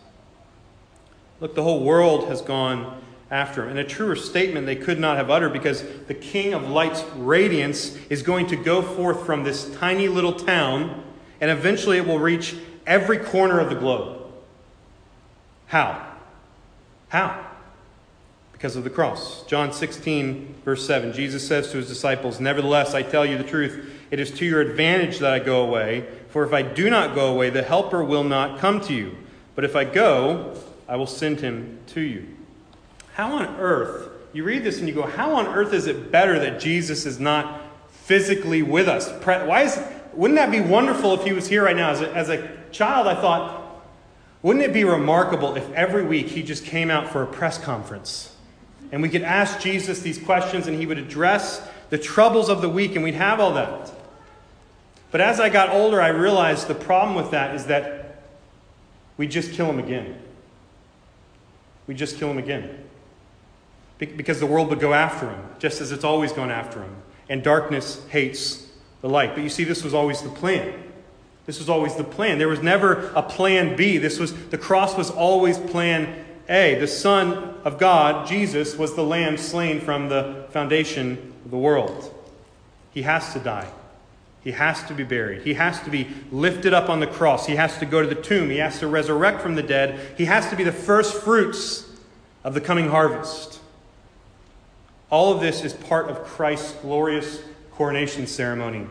Look, 1.39 1.55
the 1.55 1.63
whole 1.63 1.83
world 1.83 2.27
has 2.27 2.41
gone 2.41 3.01
after 3.29 3.63
him. 3.63 3.69
And 3.69 3.79
a 3.79 3.83
truer 3.83 4.15
statement 4.15 4.65
they 4.65 4.75
could 4.75 5.00
not 5.00 5.17
have 5.17 5.29
uttered 5.29 5.53
because 5.53 5.83
the 6.07 6.13
King 6.13 6.53
of 6.53 6.69
Light's 6.69 7.03
radiance 7.15 7.97
is 8.09 8.21
going 8.21 8.47
to 8.47 8.55
go 8.55 8.81
forth 8.81 9.25
from 9.25 9.43
this 9.43 9.73
tiny 9.77 10.07
little 10.07 10.33
town 10.33 11.03
and 11.39 11.50
eventually 11.50 11.97
it 11.97 12.05
will 12.05 12.19
reach 12.19 12.55
every 12.85 13.17
corner 13.17 13.59
of 13.59 13.69
the 13.69 13.75
globe. 13.75 14.21
How? 15.67 16.07
How? 17.09 17.50
Because 18.61 18.75
of 18.75 18.83
the 18.83 18.91
cross. 18.91 19.43
John 19.47 19.73
16, 19.73 20.57
verse 20.63 20.85
7, 20.85 21.13
Jesus 21.13 21.47
says 21.47 21.71
to 21.71 21.77
his 21.77 21.87
disciples, 21.87 22.39
Nevertheless, 22.39 22.93
I 22.93 23.01
tell 23.01 23.25
you 23.25 23.35
the 23.35 23.43
truth, 23.43 23.91
it 24.11 24.19
is 24.19 24.29
to 24.33 24.45
your 24.45 24.61
advantage 24.61 25.17
that 25.17 25.33
I 25.33 25.39
go 25.39 25.63
away, 25.63 26.05
for 26.29 26.43
if 26.43 26.53
I 26.53 26.61
do 26.61 26.87
not 26.87 27.15
go 27.15 27.33
away, 27.33 27.49
the 27.49 27.63
Helper 27.63 28.03
will 28.03 28.23
not 28.23 28.59
come 28.59 28.79
to 28.81 28.93
you. 28.93 29.17
But 29.55 29.63
if 29.63 29.75
I 29.75 29.83
go, 29.83 30.55
I 30.87 30.95
will 30.95 31.07
send 31.07 31.39
him 31.39 31.79
to 31.87 32.01
you. 32.01 32.27
How 33.15 33.33
on 33.33 33.47
earth, 33.55 34.09
you 34.31 34.43
read 34.43 34.63
this 34.63 34.77
and 34.77 34.87
you 34.87 34.93
go, 34.93 35.07
how 35.07 35.33
on 35.33 35.47
earth 35.47 35.73
is 35.73 35.87
it 35.87 36.11
better 36.11 36.37
that 36.37 36.59
Jesus 36.59 37.07
is 37.07 37.19
not 37.19 37.63
physically 37.89 38.61
with 38.61 38.87
us? 38.87 39.09
Why 39.25 39.63
is, 39.63 39.81
wouldn't 40.13 40.37
that 40.37 40.51
be 40.51 40.61
wonderful 40.61 41.15
if 41.15 41.23
he 41.23 41.33
was 41.33 41.47
here 41.47 41.63
right 41.65 41.75
now? 41.75 41.89
As 41.89 42.01
a, 42.01 42.15
as 42.15 42.29
a 42.29 42.51
child, 42.71 43.07
I 43.07 43.15
thought, 43.15 43.81
wouldn't 44.43 44.63
it 44.63 44.71
be 44.71 44.83
remarkable 44.83 45.55
if 45.55 45.67
every 45.71 46.05
week 46.05 46.27
he 46.27 46.43
just 46.43 46.63
came 46.63 46.91
out 46.91 47.09
for 47.09 47.23
a 47.23 47.25
press 47.25 47.57
conference 47.57 48.30
and 48.91 49.01
we 49.01 49.10
could 49.10 49.24
ask 49.24 49.60
Jesus 49.60 50.01
these 50.01 50.17
questions 50.17 50.67
and 50.67 50.77
he 50.77 50.86
would 50.86 50.98
address 50.98 51.62
the 51.89 51.98
troubles 51.98 52.50
of 52.50 52.62
the 52.62 52.69
week 52.69 52.95
and 52.95 53.03
we'd 53.03 53.13
have 53.13 53.39
all 53.39 53.53
that? 53.53 53.91
But 55.12 55.21
as 55.21 55.39
I 55.39 55.50
got 55.50 55.69
older, 55.69 56.01
I 56.01 56.10
realized 56.10 56.67
the 56.67 56.75
problem 56.75 57.15
with 57.15 57.31
that 57.31 57.55
is 57.55 57.65
that 57.65 58.24
we 59.17 59.27
just 59.27 59.51
kill 59.53 59.67
him 59.67 59.79
again. 59.79 60.19
We 61.88 61.95
just 61.95 62.17
kill 62.17 62.29
him 62.31 62.38
again 62.38 62.86
because 63.98 64.39
the 64.39 64.45
world 64.45 64.69
would 64.69 64.79
go 64.79 64.93
after 64.93 65.29
him, 65.29 65.43
just 65.60 65.79
as 65.79 65.91
it's 65.91 66.03
always 66.03 66.31
gone 66.33 66.50
after 66.50 66.81
him. 66.81 66.95
and 67.29 67.41
darkness 67.41 68.05
hates 68.10 68.67
the 69.00 69.07
light. 69.07 69.33
But 69.33 69.43
you 69.43 69.50
see, 69.50 69.63
this 69.63 69.86
was 69.86 69.93
always 69.93 70.21
the 70.21 70.29
plan. 70.29 70.74
This 71.45 71.60
was 71.60 71.69
always 71.69 71.95
the 71.95 72.03
plan. 72.03 72.39
There 72.39 72.50
was 72.50 72.62
never 72.62 73.07
a 73.15 73.24
plan 73.24 73.77
B. 73.77 73.98
This 73.98 74.19
was 74.19 74.33
the 74.50 74.57
cross 74.57 74.98
was 74.98 75.10
always 75.10 75.57
plan 75.57 76.25
A. 76.51 76.75
The 76.75 76.88
Son 76.88 77.55
of 77.63 77.79
God, 77.79 78.27
Jesus, 78.27 78.75
was 78.75 78.93
the 78.93 79.03
lamb 79.03 79.38
slain 79.38 79.79
from 79.79 80.10
the 80.10 80.46
foundation 80.50 81.34
of 81.46 81.51
the 81.51 81.58
world. 81.58 82.13
He 82.93 83.03
has 83.03 83.31
to 83.31 83.39
die. 83.39 83.72
He 84.43 84.51
has 84.51 84.84
to 84.84 84.93
be 84.93 85.03
buried. 85.03 85.43
He 85.43 85.53
has 85.53 85.79
to 85.84 85.89
be 85.89 86.10
lifted 86.29 86.74
up 86.74 86.89
on 86.89 87.00
the 87.00 87.08
cross. 87.08 87.46
He 87.46 87.55
has 87.55 87.77
to 87.77 87.86
go 87.86 88.01
to 88.01 88.08
the 88.08 88.22
tomb. 88.22 88.50
He 88.50 88.58
has 88.58 88.79
to 88.79 88.88
resurrect 88.88 89.41
from 89.41 89.55
the 89.55 89.63
dead. 89.63 90.17
He 90.17 90.25
has 90.25 90.50
to 90.50 90.58
be 90.58 90.65
the 90.65 90.74
first 90.74 91.13
fruits 91.13 91.89
of 92.43 92.53
the 92.53 92.60
coming 92.60 92.89
harvest. 92.89 93.62
All 95.10 95.34
of 95.34 95.39
this 95.39 95.63
is 95.63 95.74
part 95.74 96.10
of 96.10 96.24
Christ's 96.25 96.74
glorious 96.81 97.41
coronation 97.72 98.27
ceremony, 98.27 98.88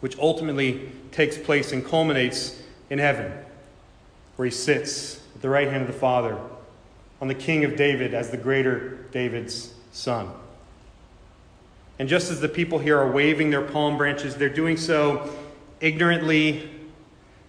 which 0.00 0.18
ultimately 0.18 0.90
takes 1.12 1.36
place 1.36 1.70
and 1.70 1.84
culminates 1.84 2.62
in 2.88 2.98
heaven, 2.98 3.30
where 4.36 4.46
he 4.46 4.52
sits 4.52 5.20
at 5.34 5.42
the 5.42 5.50
right 5.50 5.68
hand 5.68 5.82
of 5.82 5.88
the 5.88 5.98
Father 5.98 6.38
on 7.20 7.28
the 7.28 7.34
King 7.34 7.64
of 7.64 7.76
David 7.76 8.14
as 8.14 8.30
the 8.30 8.36
greater 8.36 8.98
David's 9.10 9.72
son. 9.92 10.30
And 11.98 12.08
just 12.08 12.30
as 12.30 12.40
the 12.40 12.48
people 12.48 12.78
here 12.78 12.98
are 12.98 13.10
waving 13.10 13.50
their 13.50 13.62
palm 13.62 13.96
branches, 13.96 14.36
they're 14.36 14.48
doing 14.48 14.76
so 14.76 15.34
ignorantly. 15.80 16.70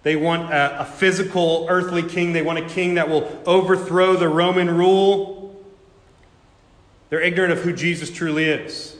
They 0.02 0.16
want 0.16 0.52
a, 0.52 0.80
a, 0.80 0.84
physical, 0.84 1.66
earthly 1.68 2.02
king. 2.02 2.32
They 2.32 2.42
want 2.42 2.58
a 2.58 2.68
king 2.68 2.94
that 2.94 3.08
will 3.08 3.40
overthrow 3.46 4.16
the 4.16 4.28
Roman 4.28 4.70
rule. 4.70 5.62
They're 7.10 7.20
ignorant 7.20 7.52
of 7.52 7.60
who 7.60 7.72
Jesus 7.72 8.10
truly 8.10 8.46
is. 8.46 8.96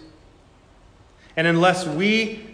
And 1.36 1.46
unless 1.46 1.86
we 1.86 2.46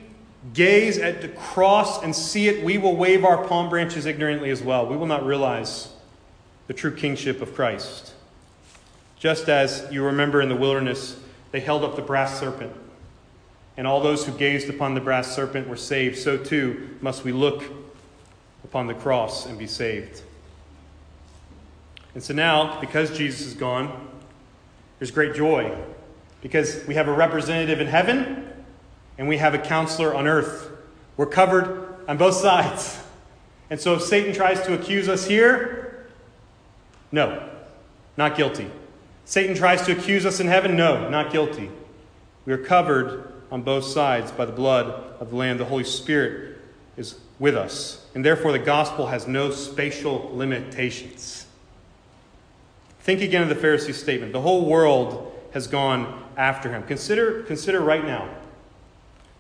gaze 0.55 0.99
at 0.99 1.23
the 1.23 1.29
cross 1.29 2.03
and 2.03 2.15
see 2.15 2.49
it, 2.49 2.65
we 2.65 2.79
will 2.79 2.97
wave 2.97 3.25
our 3.25 3.45
palm 3.47 3.69
branches 3.69 4.07
ignorantly 4.07 4.51
as 4.51 4.63
well. 4.63 4.87
We 4.87 4.97
will 4.97 5.07
not 5.07 5.27
realize 5.27 5.89
the 6.67 6.75
true 6.75 6.95
kingship 6.95 7.41
of 7.41 7.55
Christ. 7.55 8.15
Just 9.19 9.49
as 9.49 9.87
you 9.91 10.05
remember 10.05 10.41
in 10.41 10.49
the 10.49 10.57
wilderness, 10.57 11.19
they 11.53 11.61
held 11.61 11.85
up 11.85 11.97
the 11.97 12.03
brass 12.03 12.39
serpent 12.39 12.73
and 13.77 13.87
all 13.87 14.01
those 14.01 14.25
who 14.25 14.33
gazed 14.33 14.71
upon 14.71 14.95
the 14.95 15.01
brass 15.01 15.35
serpent 15.35 15.69
were 15.69 15.77
saved, 15.77 16.17
so 16.17 16.37
too 16.37 16.97
must 17.01 17.25
we 17.25 17.33
look 17.33 17.65
upon 18.65 18.87
the 18.87 18.95
cross 18.95 19.47
and 19.47 19.59
be 19.59 19.67
saved. 19.67 20.23
And 22.15 22.23
so 22.23 22.33
now, 22.33 22.81
because 22.81 23.17
Jesus 23.17 23.47
is 23.47 23.55
gone, 23.55 24.09
there's 24.99 25.11
great 25.11 25.35
joy. 25.35 25.77
Because 26.41 26.83
we 26.87 26.95
have 26.95 27.09
a 27.09 27.13
representative 27.13 27.81
in 27.81 27.87
heaven 27.87 28.51
and 29.19 29.29
we 29.29 29.37
have 29.37 29.53
a 29.53 29.59
counselor 29.59 30.15
on 30.15 30.27
earth. 30.27 30.71
We're 31.19 31.27
covered 31.27 31.97
on 32.09 32.17
both 32.17 32.35
sides. 32.35 32.99
And 33.69 33.79
so 33.79 33.95
if 33.95 34.03
Satan 34.03 34.33
tries 34.33 34.63
to 34.63 34.73
accuse 34.73 35.09
us 35.09 35.27
here, 35.27 35.76
no, 37.17 37.49
not 38.19 38.37
guilty. 38.37 38.71
Satan 39.25 39.57
tries 39.57 39.83
to 39.87 39.93
accuse 39.93 40.27
us 40.27 40.39
in 40.39 40.47
heaven, 40.47 40.77
no, 40.77 41.09
not 41.09 41.33
guilty. 41.33 41.71
We 42.45 42.53
are 42.53 42.59
covered 42.59 43.33
on 43.51 43.63
both 43.63 43.85
sides 43.85 44.31
by 44.31 44.45
the 44.45 44.53
blood 44.53 44.87
of 45.19 45.31
the 45.31 45.37
Lamb. 45.37 45.57
The 45.57 45.65
Holy 45.65 45.83
Spirit 45.83 46.59
is 46.97 47.19
with 47.39 47.57
us. 47.57 48.07
And 48.15 48.23
therefore, 48.23 48.53
the 48.53 48.59
gospel 48.59 49.07
has 49.07 49.27
no 49.27 49.51
spatial 49.51 50.31
limitations. 50.35 51.47
Think 53.01 53.23
again 53.23 53.43
of 53.43 53.49
the 53.49 53.55
Pharisee's 53.55 54.01
statement. 54.01 54.33
The 54.33 54.43
whole 54.43 54.67
world 54.67 55.33
has 55.55 55.67
gone 55.67 56.23
after 56.37 56.71
him. 56.71 56.83
Consider, 56.83 57.45
consider 57.45 57.81
right 57.81 58.05
now 58.05 58.29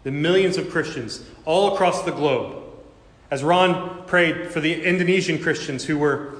the 0.02 0.10
millions 0.10 0.56
of 0.56 0.70
Christians 0.70 1.24
all 1.44 1.74
across 1.74 2.04
the 2.04 2.12
globe. 2.12 2.62
As 3.30 3.44
Ron 3.44 4.04
prayed 4.06 4.50
for 4.50 4.60
the 4.60 4.82
Indonesian 4.82 5.42
Christians 5.42 5.84
who 5.84 5.98
were, 5.98 6.35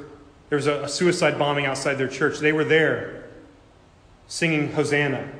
there 0.49 0.57
was 0.57 0.67
a, 0.67 0.85
a 0.85 0.89
suicide 0.89 1.39
bombing 1.39 1.67
outside 1.67 1.95
their 1.95 2.09
church, 2.09 2.39
they 2.39 2.53
were 2.53 2.65
there 2.65 3.25
singing 4.29 4.73
Hosanna. 4.73 5.29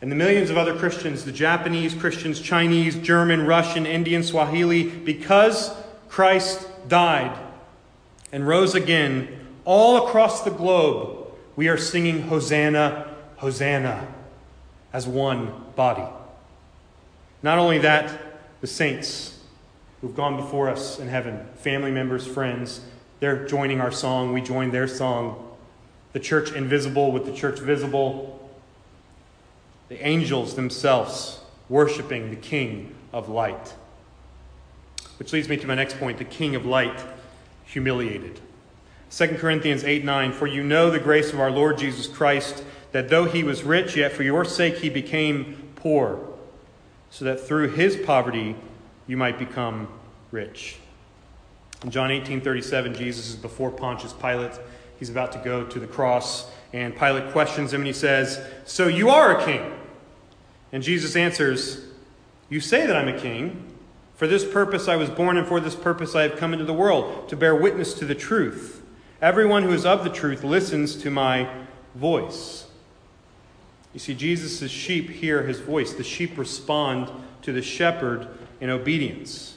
And 0.00 0.12
the 0.12 0.16
millions 0.16 0.48
of 0.48 0.56
other 0.56 0.76
Christians, 0.76 1.24
the 1.24 1.32
Japanese 1.32 1.92
Christians, 1.92 2.40
Chinese, 2.40 2.94
German, 2.94 3.46
Russian, 3.46 3.84
Indian, 3.84 4.22
Swahili, 4.22 4.84
because 4.84 5.74
Christ 6.08 6.68
died 6.88 7.36
and 8.30 8.46
rose 8.46 8.76
again, 8.76 9.46
all 9.64 10.06
across 10.06 10.44
the 10.44 10.50
globe, 10.50 11.32
we 11.56 11.68
are 11.68 11.76
singing 11.76 12.22
Hosanna, 12.22 13.12
Hosanna 13.38 14.06
as 14.92 15.08
one 15.08 15.52
body. 15.74 16.06
Not 17.42 17.58
only 17.58 17.78
that, 17.78 18.20
the 18.60 18.66
saints 18.66 19.37
who've 20.00 20.14
gone 20.14 20.36
before 20.36 20.68
us 20.68 20.98
in 20.98 21.08
heaven, 21.08 21.46
family 21.56 21.90
members, 21.90 22.26
friends, 22.26 22.80
they're 23.20 23.46
joining 23.46 23.80
our 23.80 23.90
song. 23.90 24.32
We 24.32 24.40
join 24.40 24.70
their 24.70 24.86
song. 24.86 25.56
The 26.12 26.20
church 26.20 26.52
invisible 26.52 27.12
with 27.12 27.26
the 27.26 27.32
church 27.32 27.58
visible 27.58 28.38
the 29.88 30.06
angels 30.06 30.54
themselves 30.54 31.40
worshiping 31.68 32.30
the 32.30 32.36
King 32.36 32.94
of 33.12 33.28
light. 33.28 33.74
Which 35.18 35.32
leads 35.32 35.48
me 35.48 35.56
to 35.56 35.66
my 35.66 35.74
next 35.74 35.98
point 35.98 36.18
the 36.18 36.24
King 36.24 36.54
of 36.54 36.64
light 36.64 37.00
humiliated. 37.64 38.40
2 39.10 39.28
Corinthians 39.38 39.84
8 39.84 40.04
9, 40.04 40.32
For 40.32 40.46
you 40.46 40.62
know 40.62 40.90
the 40.90 40.98
grace 40.98 41.32
of 41.32 41.40
our 41.40 41.50
Lord 41.50 41.78
Jesus 41.78 42.06
Christ, 42.06 42.62
that 42.92 43.08
though 43.08 43.24
he 43.24 43.42
was 43.42 43.62
rich, 43.64 43.96
yet 43.96 44.12
for 44.12 44.22
your 44.22 44.44
sake 44.44 44.78
he 44.78 44.90
became 44.90 45.70
poor, 45.76 46.20
so 47.10 47.24
that 47.24 47.40
through 47.40 47.70
his 47.70 47.96
poverty 47.96 48.54
you 49.08 49.16
might 49.16 49.38
become 49.38 49.88
rich. 50.30 50.76
In 51.82 51.90
John 51.90 52.12
18 52.12 52.40
37, 52.40 52.94
Jesus 52.94 53.30
is 53.30 53.36
before 53.36 53.72
Pontius 53.72 54.12
Pilate. 54.12 54.52
He's 55.00 55.10
about 55.10 55.32
to 55.32 55.38
go 55.38 55.64
to 55.64 55.80
the 55.80 55.86
cross, 55.86 56.50
and 56.72 56.96
Pilate 56.96 57.32
questions 57.32 57.72
him 57.72 57.80
and 57.80 57.86
he 57.86 57.92
says, 57.92 58.40
So 58.64 58.86
you 58.86 59.10
are 59.10 59.38
a 59.38 59.44
king? 59.44 59.72
And 60.72 60.82
Jesus 60.82 61.16
answers, 61.16 61.86
You 62.48 62.60
say 62.60 62.86
that 62.86 62.94
I'm 62.94 63.08
a 63.08 63.18
king. 63.18 63.64
For 64.14 64.26
this 64.26 64.44
purpose 64.44 64.88
I 64.88 64.96
was 64.96 65.08
born, 65.08 65.36
and 65.36 65.46
for 65.46 65.60
this 65.60 65.76
purpose 65.76 66.14
I 66.14 66.22
have 66.22 66.36
come 66.36 66.52
into 66.52 66.64
the 66.64 66.74
world, 66.74 67.28
to 67.28 67.36
bear 67.36 67.54
witness 67.54 67.94
to 67.94 68.04
the 68.04 68.16
truth. 68.16 68.82
Everyone 69.22 69.62
who 69.62 69.72
is 69.72 69.86
of 69.86 70.04
the 70.04 70.10
truth 70.10 70.44
listens 70.44 70.96
to 70.96 71.10
my 71.10 71.48
voice. 71.94 72.66
You 73.94 74.00
see, 74.00 74.14
Jesus' 74.14 74.70
sheep 74.70 75.08
hear 75.08 75.44
his 75.44 75.60
voice. 75.60 75.92
The 75.92 76.04
sheep 76.04 76.36
respond 76.36 77.10
to 77.42 77.52
the 77.52 77.62
shepherd 77.62 78.28
in 78.60 78.70
obedience. 78.70 79.56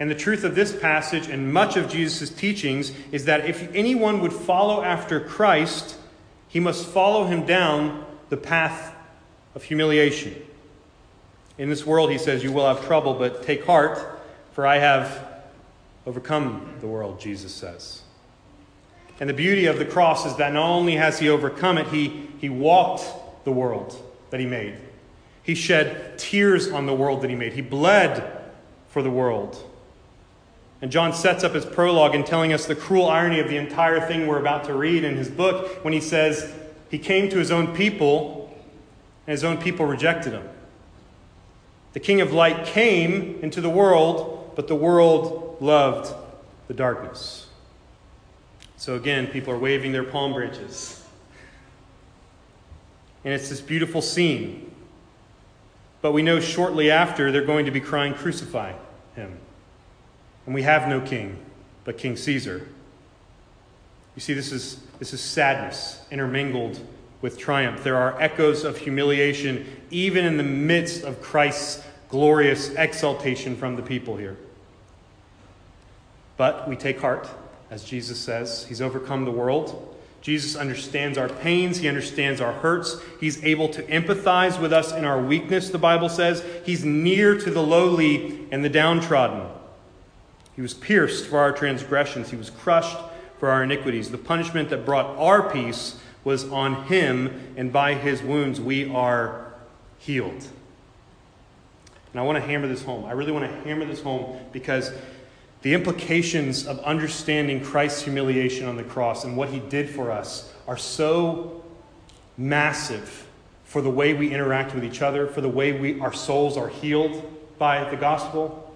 And 0.00 0.10
the 0.10 0.14
truth 0.14 0.42
of 0.42 0.54
this 0.54 0.76
passage 0.76 1.28
and 1.28 1.52
much 1.52 1.76
of 1.76 1.88
Jesus' 1.88 2.28
teachings 2.30 2.92
is 3.12 3.26
that 3.26 3.48
if 3.48 3.72
anyone 3.74 4.20
would 4.20 4.32
follow 4.32 4.82
after 4.82 5.20
Christ, 5.20 5.96
he 6.48 6.58
must 6.60 6.86
follow 6.86 7.24
him 7.24 7.46
down 7.46 8.04
the 8.28 8.36
path 8.36 8.94
of 9.54 9.62
humiliation. 9.62 10.34
In 11.58 11.68
this 11.68 11.86
world, 11.86 12.10
he 12.10 12.18
says, 12.18 12.42
you 12.42 12.50
will 12.50 12.66
have 12.66 12.84
trouble, 12.86 13.14
but 13.14 13.42
take 13.42 13.64
heart, 13.64 14.20
for 14.52 14.66
I 14.66 14.78
have 14.78 15.24
overcome 16.06 16.74
the 16.80 16.86
world, 16.86 17.20
Jesus 17.20 17.54
says. 17.54 18.02
And 19.20 19.28
the 19.30 19.34
beauty 19.34 19.66
of 19.66 19.78
the 19.78 19.84
cross 19.84 20.26
is 20.26 20.34
that 20.36 20.52
not 20.52 20.68
only 20.68 20.96
has 20.96 21.18
he 21.18 21.28
overcome 21.28 21.78
it, 21.78 21.86
he, 21.88 22.28
he 22.38 22.48
walked 22.48 23.04
the 23.44 23.52
world 23.52 23.94
that 24.30 24.40
he 24.40 24.46
made. 24.46 24.76
He 25.42 25.54
shed 25.54 26.18
tears 26.18 26.70
on 26.70 26.86
the 26.86 26.94
world 26.94 27.22
that 27.22 27.30
he 27.30 27.36
made. 27.36 27.52
He 27.52 27.62
bled 27.62 28.40
for 28.88 29.02
the 29.02 29.10
world. 29.10 29.70
And 30.80 30.90
John 30.90 31.12
sets 31.12 31.44
up 31.44 31.54
his 31.54 31.64
prologue 31.64 32.14
in 32.14 32.24
telling 32.24 32.52
us 32.52 32.66
the 32.66 32.74
cruel 32.74 33.06
irony 33.06 33.40
of 33.40 33.48
the 33.48 33.56
entire 33.56 34.00
thing 34.00 34.26
we're 34.26 34.40
about 34.40 34.64
to 34.64 34.74
read 34.74 35.04
in 35.04 35.16
his 35.16 35.28
book 35.28 35.84
when 35.84 35.92
he 35.92 36.00
says, 36.00 36.52
He 36.90 36.98
came 36.98 37.28
to 37.30 37.38
his 37.38 37.50
own 37.50 37.74
people, 37.74 38.52
and 39.26 39.32
his 39.32 39.44
own 39.44 39.58
people 39.58 39.86
rejected 39.86 40.32
him. 40.32 40.48
The 41.92 42.00
King 42.00 42.20
of 42.20 42.32
Light 42.32 42.66
came 42.66 43.38
into 43.42 43.60
the 43.60 43.70
world, 43.70 44.52
but 44.56 44.66
the 44.66 44.74
world 44.74 45.58
loved 45.60 46.12
the 46.66 46.74
darkness. 46.74 47.46
So 48.76 48.96
again, 48.96 49.28
people 49.28 49.52
are 49.52 49.58
waving 49.58 49.92
their 49.92 50.02
palm 50.02 50.32
branches. 50.32 51.04
And 53.24 53.32
it's 53.32 53.48
this 53.48 53.60
beautiful 53.60 54.02
scene. 54.02 54.71
But 56.02 56.12
we 56.12 56.22
know 56.22 56.40
shortly 56.40 56.90
after 56.90 57.32
they're 57.32 57.44
going 57.44 57.64
to 57.64 57.70
be 57.70 57.80
crying, 57.80 58.12
Crucify 58.12 58.74
him. 59.14 59.38
And 60.44 60.54
we 60.54 60.62
have 60.62 60.88
no 60.88 61.00
king 61.00 61.38
but 61.84 61.96
King 61.96 62.16
Caesar. 62.16 62.68
You 64.14 64.20
see, 64.20 64.34
this 64.34 64.52
is, 64.52 64.76
this 64.98 65.14
is 65.14 65.20
sadness 65.20 66.04
intermingled 66.10 66.78
with 67.22 67.38
triumph. 67.38 67.82
There 67.82 67.96
are 67.96 68.20
echoes 68.20 68.64
of 68.64 68.76
humiliation 68.76 69.66
even 69.90 70.24
in 70.24 70.36
the 70.36 70.42
midst 70.42 71.04
of 71.04 71.22
Christ's 71.22 71.84
glorious 72.08 72.70
exaltation 72.70 73.56
from 73.56 73.76
the 73.76 73.82
people 73.82 74.16
here. 74.16 74.36
But 76.36 76.68
we 76.68 76.76
take 76.76 77.00
heart, 77.00 77.28
as 77.70 77.84
Jesus 77.84 78.18
says. 78.18 78.66
He's 78.68 78.82
overcome 78.82 79.24
the 79.24 79.30
world. 79.30 79.91
Jesus 80.22 80.54
understands 80.54 81.18
our 81.18 81.28
pains, 81.28 81.78
he 81.78 81.88
understands 81.88 82.40
our 82.40 82.52
hurts. 82.52 82.96
He's 83.18 83.42
able 83.44 83.68
to 83.70 83.82
empathize 83.82 84.60
with 84.60 84.72
us 84.72 84.92
in 84.92 85.04
our 85.04 85.20
weakness, 85.20 85.68
the 85.68 85.78
Bible 85.78 86.08
says. 86.08 86.44
He's 86.64 86.84
near 86.84 87.36
to 87.36 87.50
the 87.50 87.62
lowly 87.62 88.48
and 88.52 88.64
the 88.64 88.68
downtrodden. 88.68 89.48
He 90.54 90.62
was 90.62 90.74
pierced 90.74 91.26
for 91.26 91.40
our 91.40 91.50
transgressions, 91.50 92.30
he 92.30 92.36
was 92.36 92.50
crushed 92.50 92.98
for 93.38 93.50
our 93.50 93.64
iniquities. 93.64 94.12
The 94.12 94.18
punishment 94.18 94.70
that 94.70 94.86
brought 94.86 95.16
our 95.18 95.50
peace 95.50 95.98
was 96.22 96.48
on 96.50 96.84
him, 96.84 97.54
and 97.56 97.72
by 97.72 97.94
his 97.94 98.22
wounds 98.22 98.60
we 98.60 98.88
are 98.88 99.52
healed. 99.98 100.46
And 102.12 102.20
I 102.20 102.22
want 102.22 102.36
to 102.36 102.42
hammer 102.42 102.68
this 102.68 102.84
home. 102.84 103.06
I 103.06 103.12
really 103.12 103.32
want 103.32 103.50
to 103.50 103.60
hammer 103.62 103.84
this 103.84 104.02
home 104.02 104.38
because 104.52 104.92
the 105.62 105.74
implications 105.74 106.66
of 106.66 106.80
understanding 106.80 107.62
Christ's 107.62 108.02
humiliation 108.02 108.66
on 108.66 108.76
the 108.76 108.82
cross 108.82 109.24
and 109.24 109.36
what 109.36 109.48
he 109.48 109.60
did 109.60 109.88
for 109.88 110.10
us 110.10 110.52
are 110.66 110.76
so 110.76 111.64
massive 112.36 113.26
for 113.64 113.80
the 113.80 113.90
way 113.90 114.12
we 114.12 114.32
interact 114.32 114.74
with 114.74 114.84
each 114.84 115.02
other, 115.02 115.26
for 115.26 115.40
the 115.40 115.48
way 115.48 115.72
we, 115.72 116.00
our 116.00 116.12
souls 116.12 116.56
are 116.56 116.68
healed 116.68 117.24
by 117.58 117.88
the 117.90 117.96
gospel. 117.96 118.74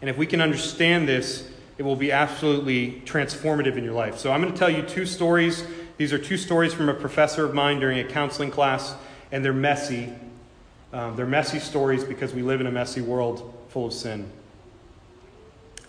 And 0.00 0.08
if 0.08 0.16
we 0.16 0.26
can 0.26 0.40
understand 0.40 1.08
this, 1.08 1.50
it 1.76 1.82
will 1.82 1.96
be 1.96 2.12
absolutely 2.12 3.02
transformative 3.04 3.76
in 3.76 3.84
your 3.84 3.92
life. 3.92 4.16
So 4.16 4.32
I'm 4.32 4.40
going 4.40 4.52
to 4.52 4.58
tell 4.58 4.70
you 4.70 4.82
two 4.82 5.06
stories. 5.06 5.64
These 5.98 6.12
are 6.12 6.18
two 6.18 6.36
stories 6.36 6.72
from 6.72 6.88
a 6.88 6.94
professor 6.94 7.44
of 7.44 7.52
mine 7.52 7.80
during 7.80 7.98
a 7.98 8.04
counseling 8.04 8.50
class, 8.50 8.94
and 9.32 9.44
they're 9.44 9.52
messy. 9.52 10.12
Um, 10.92 11.16
they're 11.16 11.26
messy 11.26 11.58
stories 11.58 12.04
because 12.04 12.32
we 12.32 12.42
live 12.42 12.60
in 12.60 12.66
a 12.66 12.72
messy 12.72 13.00
world 13.00 13.52
full 13.68 13.86
of 13.86 13.92
sin. 13.92 14.30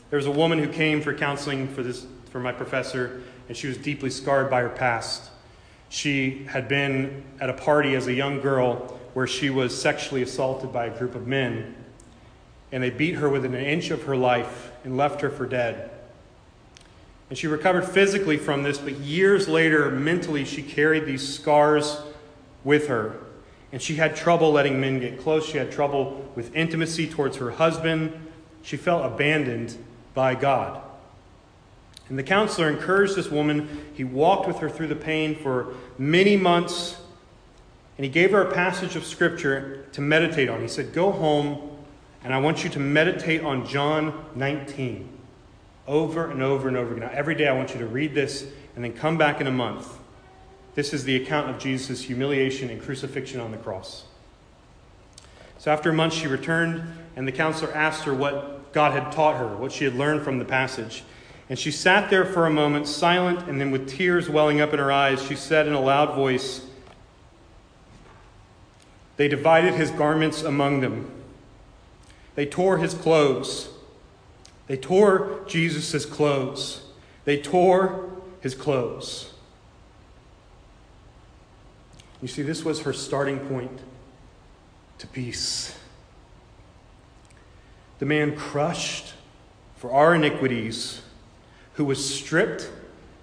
There 0.09 0.17
was 0.17 0.25
a 0.25 0.31
woman 0.31 0.59
who 0.59 0.69
came 0.69 1.01
for 1.01 1.13
counseling 1.13 1.67
for, 1.67 1.83
this, 1.83 2.05
for 2.31 2.39
my 2.39 2.53
professor, 2.53 3.21
and 3.49 3.57
she 3.57 3.67
was 3.67 3.77
deeply 3.77 4.09
scarred 4.09 4.49
by 4.49 4.61
her 4.61 4.69
past. 4.69 5.29
She 5.89 6.45
had 6.45 6.67
been 6.67 7.23
at 7.39 7.49
a 7.49 7.53
party 7.53 7.95
as 7.95 8.07
a 8.07 8.13
young 8.13 8.39
girl 8.39 8.99
where 9.13 9.27
she 9.27 9.49
was 9.49 9.79
sexually 9.79 10.21
assaulted 10.21 10.71
by 10.71 10.85
a 10.85 10.97
group 10.97 11.15
of 11.15 11.27
men, 11.27 11.75
and 12.71 12.83
they 12.83 12.89
beat 12.89 13.15
her 13.15 13.29
within 13.29 13.53
an 13.53 13.65
inch 13.65 13.89
of 13.89 14.03
her 14.03 14.15
life 14.15 14.71
and 14.83 14.95
left 14.95 15.21
her 15.21 15.29
for 15.29 15.45
dead. 15.45 15.91
And 17.29 17.37
she 17.37 17.47
recovered 17.47 17.83
physically 17.83 18.37
from 18.37 18.63
this, 18.63 18.77
but 18.77 18.93
years 18.99 19.49
later, 19.49 19.91
mentally, 19.91 20.45
she 20.45 20.63
carried 20.63 21.05
these 21.05 21.35
scars 21.35 21.99
with 22.63 22.87
her. 22.87 23.17
And 23.73 23.81
she 23.81 23.95
had 23.95 24.15
trouble 24.15 24.53
letting 24.53 24.79
men 24.79 25.01
get 25.01 25.19
close. 25.19 25.45
She 25.45 25.57
had 25.57 25.69
trouble 25.69 26.31
with 26.35 26.55
intimacy 26.55 27.07
towards 27.07 27.35
her 27.37 27.51
husband. 27.51 28.13
She 28.61 28.77
felt 28.77 29.05
abandoned 29.05 29.77
by 30.17 30.33
God. 30.33 30.81
And 32.09 32.17
the 32.17 32.23
counselor 32.23 32.71
encouraged 32.71 33.15
this 33.15 33.29
woman. 33.29 33.85
He 33.93 34.03
walked 34.03 34.47
with 34.47 34.57
her 34.57 34.69
through 34.69 34.87
the 34.87 34.95
pain 34.95 35.35
for 35.35 35.75
many 35.99 36.35
months. 36.35 36.97
And 37.99 38.03
he 38.03 38.09
gave 38.09 38.31
her 38.31 38.41
a 38.41 38.51
passage 38.51 38.95
of 38.95 39.05
scripture 39.05 39.85
to 39.91 40.01
meditate 40.01 40.49
on. 40.49 40.59
He 40.59 40.67
said, 40.67 40.91
Go 40.91 41.11
home, 41.11 41.69
and 42.23 42.33
I 42.33 42.39
want 42.39 42.63
you 42.63 42.71
to 42.71 42.79
meditate 42.79 43.43
on 43.43 43.67
John 43.67 44.25
19 44.33 45.07
over 45.87 46.31
and 46.31 46.41
over 46.41 46.67
and 46.67 46.75
over 46.75 46.95
again. 46.95 47.07
Now, 47.07 47.15
every 47.15 47.35
day 47.35 47.47
I 47.47 47.53
want 47.53 47.73
you 47.73 47.79
to 47.81 47.85
read 47.85 48.15
this 48.15 48.47
and 48.75 48.83
then 48.83 48.93
come 48.93 49.19
back 49.19 49.39
in 49.39 49.45
a 49.45 49.51
month 49.51 49.99
this 50.77 50.93
is 50.93 51.05
the 51.05 51.15
account 51.15 51.49
of 51.49 51.57
Jesus' 51.57 52.03
humiliation 52.03 52.69
and 52.69 52.79
crucifixion 52.79 53.39
on 53.39 53.49
the 53.49 53.57
cross. 53.57 54.03
So 55.57 55.71
after 55.71 55.89
a 55.89 55.93
month, 55.93 56.13
she 56.13 56.27
returned, 56.27 56.83
and 57.15 57.27
the 57.27 57.31
counselor 57.31 57.73
asked 57.73 58.03
her 58.03 58.13
what 58.13 58.56
God 58.73 58.91
had 58.91 59.11
taught 59.11 59.37
her, 59.37 59.47
what 59.47 59.71
she 59.71 59.85
had 59.85 59.95
learned 59.95 60.23
from 60.23 60.39
the 60.39 60.45
passage. 60.45 61.03
And 61.49 61.57
she 61.57 61.71
sat 61.71 62.09
there 62.09 62.25
for 62.25 62.45
a 62.45 62.49
moment, 62.49 62.87
silent, 62.87 63.47
and 63.47 63.59
then 63.59 63.71
with 63.71 63.87
tears 63.87 64.29
welling 64.29 64.59
up 64.59 64.73
in 64.73 64.79
her 64.79 64.91
eyes, 64.91 65.23
she 65.25 65.35
said 65.35 65.67
in 65.67 65.73
a 65.73 65.79
loud 65.79 66.15
voice, 66.15 66.65
They 69.15 69.27
divided 69.27 69.73
his 69.73 69.91
garments 69.91 70.43
among 70.43 70.81
them. 70.81 71.09
They 72.35 72.45
tore 72.45 72.77
his 72.77 72.93
clothes. 72.93 73.69
They 74.67 74.77
tore 74.77 75.43
Jesus' 75.47 76.05
clothes. 76.05 76.83
They 77.25 77.41
tore 77.41 78.09
his 78.41 78.53
clothes. 78.53 79.33
You 82.21 82.27
see, 82.27 82.41
this 82.41 82.65
was 82.65 82.81
her 82.81 82.93
starting 82.93 83.39
point 83.39 83.79
to 84.97 85.07
peace. 85.07 85.76
The 87.99 88.05
man 88.05 88.35
crushed 88.35 89.13
for 89.75 89.91
our 89.91 90.15
iniquities, 90.15 91.01
who 91.73 91.85
was 91.85 92.13
stripped 92.13 92.71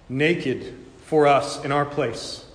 naked 0.07 0.73
for 1.03 1.27
us 1.27 1.63
in 1.63 1.71
our 1.71 1.85
place, 1.85 2.45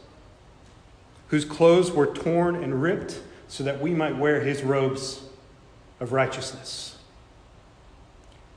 whose 1.28 1.44
clothes 1.44 1.92
were 1.92 2.06
torn 2.06 2.56
and 2.56 2.82
ripped 2.82 3.20
so 3.48 3.64
that 3.64 3.80
we 3.80 3.90
might 3.90 4.16
wear 4.16 4.40
his 4.40 4.62
robes 4.62 5.20
of 6.00 6.12
righteousness. 6.12 6.96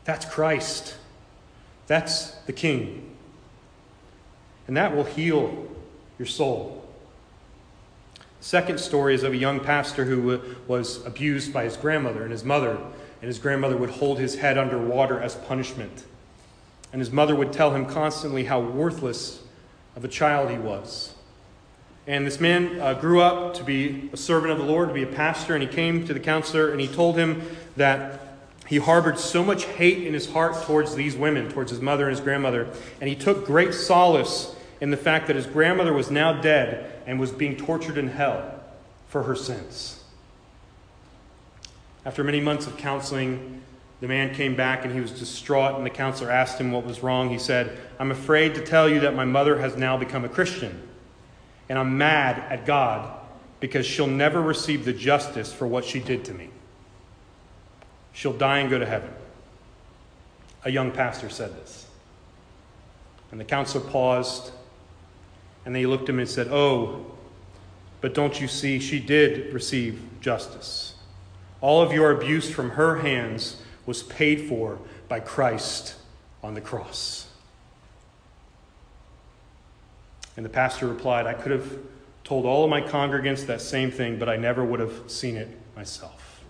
That's 0.06 0.26
Christ. 0.26 0.95
That's 1.88 2.32
the 2.45 2.54
King. 2.54 3.15
And 4.67 4.78
that 4.78 4.95
will 4.95 5.04
heal 5.04 5.67
your 6.17 6.26
soul. 6.26 6.86
Second 8.39 8.80
story 8.80 9.15
is 9.15 9.23
of 9.23 9.34
a 9.34 9.38
young 9.38 9.60
pastor 9.60 10.06
who 10.06 10.41
was 10.67 11.06
abused 11.06 11.54
by 11.54 11.63
his 11.63 11.78
grandmother 11.78 12.23
and 12.23 12.32
his 12.32 12.43
mother, 12.43 12.78
and 13.23 13.29
his 13.29 13.39
grandmother 13.39 13.77
would 13.77 13.89
hold 13.89 14.19
his 14.19 14.36
head 14.36 14.57
under 14.57 14.77
water 14.77 15.17
as 15.17 15.36
punishment. 15.36 16.03
And 16.91 16.99
his 16.99 17.09
mother 17.09 17.33
would 17.33 17.53
tell 17.53 17.73
him 17.73 17.86
constantly 17.86 18.43
how 18.43 18.59
worthless 18.59 19.41
of 19.95 20.03
a 20.03 20.09
child 20.09 20.49
he 20.51 20.57
was. 20.57 21.15
And 22.05 22.27
this 22.27 22.41
man 22.41 22.81
uh, 22.81 22.95
grew 22.95 23.21
up 23.21 23.53
to 23.53 23.63
be 23.63 24.09
a 24.12 24.17
servant 24.17 24.51
of 24.51 24.57
the 24.57 24.65
Lord, 24.65 24.89
to 24.89 24.93
be 24.93 25.03
a 25.03 25.07
pastor, 25.07 25.53
and 25.53 25.63
he 25.63 25.69
came 25.69 26.05
to 26.05 26.13
the 26.13 26.19
counselor 26.19 26.71
and 26.71 26.81
he 26.81 26.88
told 26.89 27.15
him 27.15 27.43
that 27.77 28.19
he 28.67 28.75
harbored 28.75 29.17
so 29.17 29.41
much 29.41 29.63
hate 29.63 30.05
in 30.05 30.13
his 30.13 30.29
heart 30.29 30.62
towards 30.65 30.93
these 30.93 31.15
women, 31.15 31.49
towards 31.49 31.71
his 31.71 31.79
mother 31.79 32.09
and 32.09 32.17
his 32.17 32.19
grandmother, 32.19 32.67
and 32.99 33.07
he 33.07 33.15
took 33.15 33.45
great 33.45 33.73
solace 33.73 34.53
in 34.81 34.91
the 34.91 34.97
fact 34.97 35.27
that 35.27 35.38
his 35.38 35.45
grandmother 35.45 35.93
was 35.93 36.12
now 36.12 36.41
dead 36.41 37.01
and 37.07 37.21
was 37.21 37.31
being 37.31 37.55
tortured 37.55 37.97
in 37.97 38.09
hell 38.09 38.59
for 39.07 39.23
her 39.23 39.36
sins. 39.36 40.03
After 42.06 42.24
many 42.24 42.42
months 42.42 42.68
of 42.68 42.78
counseling, 42.78 43.62
the 44.02 44.08
man 44.08 44.34
came 44.34 44.56
back 44.56 44.84
and 44.84 44.94
he 44.94 45.00
was 45.00 45.12
distraught, 45.12 45.76
and 45.76 45.86
the 45.86 45.89
counselor 45.89 46.30
asked 46.30 46.60
him 46.60 46.72
what 46.72 46.86
was 46.86 47.02
wrong. 47.02 47.30
He 47.30 47.39
said, 47.39 47.80
I'm 48.00 48.12
afraid 48.12 48.56
to 48.56 48.62
tell 48.66 48.89
you 48.89 49.00
that 49.02 49.16
my 49.16 49.26
mother 49.26 49.60
has 49.60 49.78
now 49.78 49.98
become 49.98 50.26
a 50.26 50.30
Christian, 50.30 50.88
and 51.70 51.80
I'm 51.80 51.98
mad 51.98 52.39
at 52.52 52.66
God 52.66 53.20
because 53.60 53.86
she'll 53.86 54.08
never 54.08 54.42
receive 54.42 54.84
the 54.84 54.94
justice 54.94 55.54
for 55.54 55.66
what 55.66 55.86
she 55.86 56.00
did 56.00 56.26
to 56.26 56.34
me. 56.34 56.50
She'll 58.12 58.34
die 58.34 58.60
and 58.60 58.70
go 58.70 58.78
to 58.78 58.86
heaven. 58.86 59.12
A 60.66 60.72
young 60.72 60.92
pastor 60.92 61.30
said 61.30 61.56
this. 61.56 61.88
And 63.32 63.39
the 63.39 63.46
counselor 63.46 63.89
paused 63.89 64.52
and 65.66 65.74
then 65.74 65.80
he 65.80 65.86
looked 65.86 66.04
at 66.04 66.10
him 66.10 66.20
and 66.20 66.30
said, 66.30 66.48
Oh, 66.50 67.06
but 68.02 68.13
don't 68.13 68.39
you 68.39 68.48
see, 68.48 68.80
she 68.80 69.00
did 69.00 69.54
receive 69.54 70.02
justice. 70.20 70.92
All 71.63 71.82
of 71.82 71.93
your 71.93 72.12
abuse 72.12 72.52
from 72.52 72.71
her 72.71 72.97
hands 72.97 73.56
was 73.86 74.04
paid 74.04 74.49
for 74.49 74.80
by 75.08 75.21
Christ 75.21 75.95
on 76.43 76.56
the 76.56 76.62
cross. 76.62 77.30
And 80.36 80.45
the 80.45 80.49
pastor 80.49 80.88
replied, 80.88 81.26
I 81.26 81.34
could 81.34 81.54
have 81.54 81.78
told 82.26 82.45
all 82.45 82.65
of 82.65 82.69
my 82.69 82.82
congregants 82.82 83.45
that 83.45 83.62
same 83.62 83.91
thing, 83.91 84.19
but 84.19 84.28
I 84.28 84.36
never 84.36 84.62
would 84.65 84.82
have 84.82 85.10
seen 85.10 85.38
it 85.38 85.58
myself. 85.73 86.43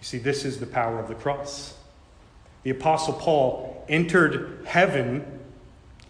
You 0.00 0.06
see, 0.06 0.18
this 0.18 0.44
is 0.44 0.58
the 0.58 0.66
power 0.66 0.98
of 0.98 1.06
the 1.06 1.14
cross. 1.14 1.76
The 2.64 2.70
Apostle 2.70 3.14
Paul 3.14 3.84
entered 3.88 4.64
heaven 4.66 5.38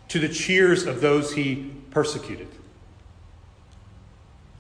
to 0.09 0.19
the 0.19 0.31
cheers 0.31 0.87
of 0.87 1.03
those 1.03 1.35
he 1.35 1.71
persecuted. 1.91 2.49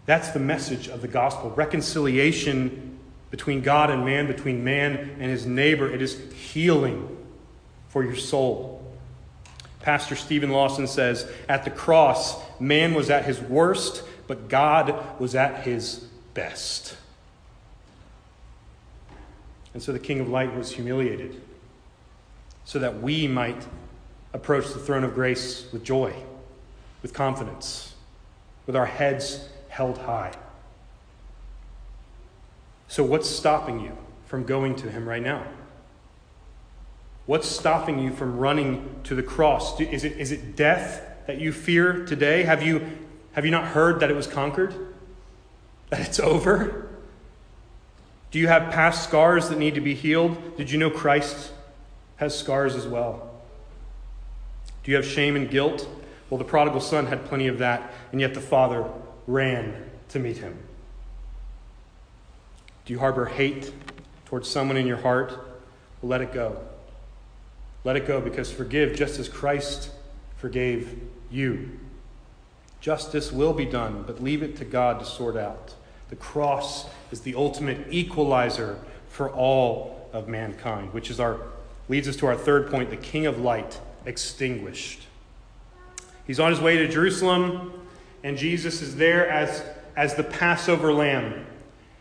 That's 0.06 0.30
the 0.30 0.40
message 0.40 0.88
of 0.88 1.00
the 1.00 1.08
gospel 1.08 1.50
reconciliation 1.50 2.98
between 3.30 3.62
God 3.62 3.90
and 3.90 4.04
man, 4.04 4.26
between 4.26 4.62
man 4.64 5.16
and 5.18 5.30
his 5.30 5.46
neighbor. 5.46 5.90
It 5.90 6.02
is 6.02 6.20
healing 6.32 7.16
for 7.88 8.04
your 8.04 8.16
soul. 8.16 8.78
Pastor 9.80 10.16
Steven 10.16 10.50
Lawson 10.50 10.86
says 10.86 11.30
At 11.48 11.64
the 11.64 11.70
cross, 11.70 12.40
man 12.60 12.94
was 12.94 13.10
at 13.10 13.24
his 13.24 13.40
worst, 13.40 14.02
but 14.26 14.48
God 14.48 15.20
was 15.20 15.34
at 15.34 15.64
his 15.64 16.06
best. 16.34 16.96
And 19.74 19.82
so 19.82 19.92
the 19.92 19.98
King 19.98 20.20
of 20.20 20.28
Light 20.28 20.54
was 20.54 20.72
humiliated 20.72 21.40
so 22.64 22.78
that 22.78 23.00
we 23.02 23.26
might 23.26 23.66
approach 24.32 24.72
the 24.72 24.78
throne 24.78 25.04
of 25.04 25.14
grace 25.14 25.66
with 25.72 25.84
joy, 25.84 26.14
with 27.02 27.12
confidence, 27.14 27.94
with 28.66 28.76
our 28.76 28.86
heads 28.86 29.48
held 29.72 29.96
high. 29.96 30.30
So, 32.88 33.02
what's 33.02 33.28
stopping 33.28 33.80
you 33.80 33.96
from 34.26 34.44
going 34.44 34.76
to 34.76 34.90
Him 34.90 35.08
right 35.08 35.22
now? 35.22 35.46
What's 37.24 37.48
stopping 37.48 37.98
you 37.98 38.12
from 38.12 38.36
running 38.36 39.00
to 39.04 39.14
the 39.14 39.22
cross? 39.22 39.80
Is 39.80 40.04
it, 40.04 40.18
is 40.18 40.30
it 40.30 40.56
death 40.56 41.02
that 41.26 41.40
you 41.40 41.52
fear 41.52 42.04
today? 42.04 42.42
Have 42.42 42.62
you, 42.62 42.86
have 43.32 43.46
you 43.46 43.50
not 43.50 43.64
heard 43.64 44.00
that 44.00 44.10
it 44.10 44.14
was 44.14 44.26
conquered? 44.26 44.74
That 45.88 46.00
it's 46.00 46.20
over? 46.20 46.90
Do 48.30 48.38
you 48.38 48.48
have 48.48 48.72
past 48.72 49.04
scars 49.04 49.48
that 49.48 49.56
need 49.56 49.76
to 49.76 49.80
be 49.80 49.94
healed? 49.94 50.58
Did 50.58 50.70
you 50.70 50.76
know 50.76 50.90
Christ 50.90 51.50
has 52.16 52.38
scars 52.38 52.74
as 52.74 52.86
well? 52.86 53.30
Do 54.84 54.90
you 54.90 54.98
have 54.98 55.06
shame 55.06 55.34
and 55.34 55.48
guilt? 55.48 55.88
Well, 56.28 56.36
the 56.36 56.44
prodigal 56.44 56.80
son 56.82 57.06
had 57.06 57.24
plenty 57.24 57.46
of 57.46 57.56
that, 57.58 57.90
and 58.10 58.20
yet 58.20 58.34
the 58.34 58.40
father 58.42 58.84
ran 59.26 59.90
to 60.08 60.18
meet 60.18 60.38
him. 60.38 60.58
Do 62.84 62.92
you 62.92 62.98
harbor 62.98 63.26
hate 63.26 63.72
towards 64.26 64.48
someone 64.48 64.76
in 64.76 64.86
your 64.86 64.96
heart? 64.96 65.32
Let 66.02 66.20
it 66.20 66.32
go. 66.32 66.60
Let 67.84 67.96
it 67.96 68.06
go 68.06 68.20
because 68.20 68.50
forgive 68.50 68.94
just 68.94 69.18
as 69.18 69.28
Christ 69.28 69.90
forgave 70.36 71.00
you. 71.30 71.78
Justice 72.80 73.30
will 73.30 73.52
be 73.52 73.64
done, 73.64 74.02
but 74.06 74.22
leave 74.22 74.42
it 74.42 74.56
to 74.56 74.64
God 74.64 74.98
to 74.98 75.04
sort 75.04 75.36
out. 75.36 75.74
The 76.10 76.16
cross 76.16 76.86
is 77.10 77.20
the 77.20 77.34
ultimate 77.36 77.86
equalizer 77.90 78.78
for 79.08 79.30
all 79.30 80.10
of 80.12 80.28
mankind, 80.28 80.92
which 80.92 81.10
is 81.10 81.20
our 81.20 81.40
leads 81.88 82.08
us 82.08 82.16
to 82.16 82.26
our 82.26 82.36
third 82.36 82.70
point, 82.70 82.90
the 82.90 82.96
king 82.96 83.26
of 83.26 83.38
light 83.38 83.80
extinguished. 84.06 85.02
He's 86.26 86.40
on 86.40 86.50
his 86.50 86.60
way 86.60 86.76
to 86.78 86.88
Jerusalem, 86.88 87.72
and 88.24 88.36
Jesus 88.36 88.82
is 88.82 88.96
there 88.96 89.28
as, 89.28 89.64
as 89.96 90.14
the 90.14 90.24
Passover 90.24 90.92
lamb. 90.92 91.46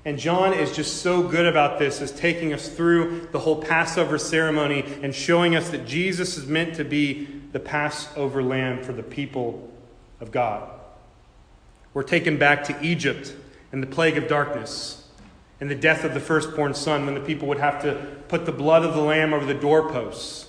And 0.03 0.17
John 0.17 0.53
is 0.53 0.75
just 0.75 1.01
so 1.01 1.27
good 1.27 1.45
about 1.45 1.77
this, 1.77 2.01
as 2.01 2.12
taking 2.12 2.53
us 2.53 2.69
through 2.69 3.27
the 3.31 3.39
whole 3.39 3.62
Passover 3.62 4.17
ceremony 4.17 4.84
and 5.03 5.13
showing 5.13 5.55
us 5.55 5.69
that 5.69 5.86
Jesus 5.86 6.38
is 6.38 6.47
meant 6.47 6.75
to 6.75 6.84
be 6.84 7.27
the 7.51 7.60
Passover 7.60 8.41
lamb 8.41 8.81
for 8.84 8.93
the 8.93 9.03
people 9.03 9.69
of 10.19 10.31
God. 10.31 10.69
We're 11.93 12.03
taken 12.03 12.38
back 12.38 12.63
to 12.65 12.81
Egypt 12.81 13.36
and 13.71 13.84
the 13.84 13.88
plague 13.88 14.17
of 14.17 14.27
darkness 14.27 15.07
and 15.60 15.69
the 15.69 15.75
death 15.75 16.03
of 16.03 16.13
the 16.13 16.19
firstborn 16.19 16.73
son 16.73 17.05
when 17.05 17.13
the 17.13 17.21
people 17.21 17.47
would 17.47 17.60
have 17.60 17.81
to 17.84 17.93
put 18.27 18.45
the 18.45 18.51
blood 18.51 18.84
of 18.84 18.95
the 18.95 19.01
lamb 19.01 19.34
over 19.34 19.45
the 19.45 19.53
doorposts. 19.53 20.47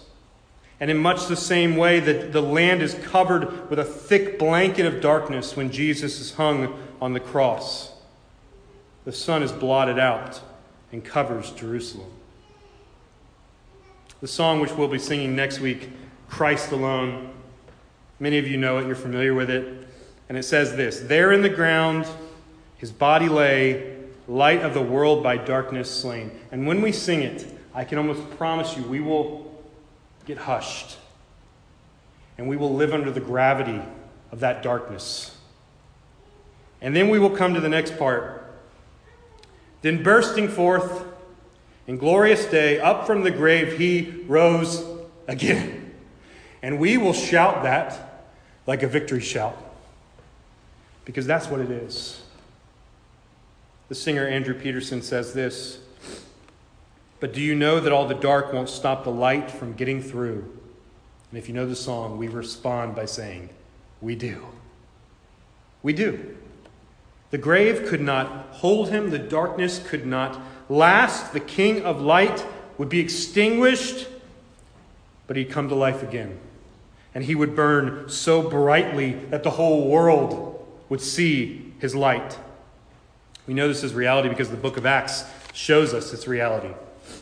And 0.80 0.90
in 0.90 0.98
much 0.98 1.26
the 1.26 1.36
same 1.36 1.76
way 1.76 2.00
that 2.00 2.32
the 2.32 2.40
land 2.40 2.82
is 2.82 2.94
covered 2.94 3.70
with 3.70 3.78
a 3.78 3.84
thick 3.84 4.38
blanket 4.38 4.86
of 4.86 5.00
darkness 5.00 5.56
when 5.56 5.70
Jesus 5.70 6.20
is 6.20 6.34
hung 6.34 6.76
on 7.00 7.12
the 7.12 7.20
cross, 7.20 7.92
the 9.04 9.12
sun 9.12 9.42
is 9.42 9.52
blotted 9.52 9.98
out 9.98 10.40
and 10.90 11.04
covers 11.04 11.50
Jerusalem. 11.52 12.10
The 14.20 14.28
song 14.28 14.60
which 14.60 14.72
we'll 14.72 14.88
be 14.88 14.98
singing 14.98 15.34
next 15.34 15.60
week, 15.60 15.90
Christ 16.28 16.70
Alone, 16.70 17.32
many 18.20 18.38
of 18.38 18.46
you 18.46 18.56
know 18.56 18.78
it, 18.78 18.86
you're 18.86 18.94
familiar 18.94 19.34
with 19.34 19.50
it. 19.50 19.88
And 20.28 20.38
it 20.38 20.44
says 20.44 20.76
this 20.76 21.00
There 21.00 21.32
in 21.32 21.42
the 21.42 21.48
ground, 21.48 22.06
his 22.76 22.92
body 22.92 23.28
lay, 23.28 23.96
light 24.28 24.62
of 24.62 24.74
the 24.74 24.82
world 24.82 25.22
by 25.22 25.36
darkness 25.36 25.90
slain. 25.90 26.30
And 26.50 26.66
when 26.66 26.82
we 26.82 26.92
sing 26.92 27.22
it, 27.22 27.46
I 27.74 27.84
can 27.84 27.98
almost 27.98 28.30
promise 28.38 28.76
you 28.76 28.82
we 28.84 29.00
will 29.00 29.51
get 30.26 30.38
hushed. 30.38 30.96
And 32.38 32.48
we 32.48 32.56
will 32.56 32.74
live 32.74 32.92
under 32.92 33.10
the 33.10 33.20
gravity 33.20 33.80
of 34.30 34.40
that 34.40 34.62
darkness. 34.62 35.36
And 36.80 36.96
then 36.96 37.08
we 37.08 37.18
will 37.18 37.30
come 37.30 37.54
to 37.54 37.60
the 37.60 37.68
next 37.68 37.98
part. 37.98 38.40
Then, 39.82 40.02
bursting 40.02 40.48
forth 40.48 41.04
in 41.86 41.98
glorious 41.98 42.46
day, 42.46 42.78
up 42.78 43.06
from 43.06 43.22
the 43.22 43.30
grave, 43.30 43.78
he 43.78 44.24
rose 44.26 44.84
again. 45.26 45.94
And 46.62 46.78
we 46.78 46.96
will 46.96 47.12
shout 47.12 47.64
that 47.64 48.24
like 48.66 48.82
a 48.82 48.88
victory 48.88 49.20
shout. 49.20 49.56
Because 51.04 51.26
that's 51.26 51.48
what 51.48 51.60
it 51.60 51.70
is. 51.70 52.22
The 53.88 53.96
singer 53.96 54.26
Andrew 54.26 54.54
Peterson 54.54 55.02
says 55.02 55.34
this 55.34 55.78
But 57.22 57.32
do 57.32 57.40
you 57.40 57.54
know 57.54 57.78
that 57.78 57.92
all 57.92 58.08
the 58.08 58.16
dark 58.16 58.52
won't 58.52 58.68
stop 58.68 59.04
the 59.04 59.10
light 59.12 59.48
from 59.48 59.74
getting 59.74 60.02
through? 60.02 60.38
And 61.30 61.38
if 61.38 61.46
you 61.46 61.54
know 61.54 61.66
the 61.66 61.76
song, 61.76 62.18
we 62.18 62.26
respond 62.26 62.96
by 62.96 63.04
saying, 63.04 63.50
We 64.00 64.16
do. 64.16 64.44
We 65.84 65.92
do. 65.92 66.36
The 67.30 67.38
grave 67.38 67.86
could 67.86 68.00
not 68.00 68.48
hold 68.50 68.88
him, 68.88 69.10
the 69.10 69.20
darkness 69.20 69.80
could 69.86 70.04
not 70.04 70.36
last. 70.68 71.32
The 71.32 71.38
king 71.38 71.84
of 71.84 72.00
light 72.00 72.44
would 72.76 72.88
be 72.88 72.98
extinguished, 72.98 74.08
but 75.28 75.36
he'd 75.36 75.48
come 75.48 75.68
to 75.68 75.76
life 75.76 76.02
again. 76.02 76.40
And 77.14 77.22
he 77.22 77.36
would 77.36 77.54
burn 77.54 78.08
so 78.08 78.50
brightly 78.50 79.12
that 79.30 79.44
the 79.44 79.50
whole 79.50 79.88
world 79.88 80.66
would 80.88 81.00
see 81.00 81.72
his 81.78 81.94
light. 81.94 82.36
We 83.46 83.54
know 83.54 83.68
this 83.68 83.84
is 83.84 83.94
reality 83.94 84.28
because 84.28 84.50
the 84.50 84.56
book 84.56 84.76
of 84.76 84.86
Acts 84.86 85.24
shows 85.52 85.94
us 85.94 86.12
its 86.12 86.26
reality. 86.26 86.74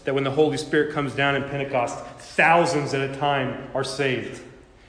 That 0.04 0.14
when 0.14 0.24
the 0.24 0.30
Holy 0.30 0.56
Spirit 0.56 0.92
comes 0.92 1.14
down 1.14 1.36
in 1.36 1.44
Pentecost, 1.44 1.98
thousands 1.98 2.94
at 2.94 3.10
a 3.10 3.16
time 3.16 3.68
are 3.74 3.84
saved. 3.84 4.42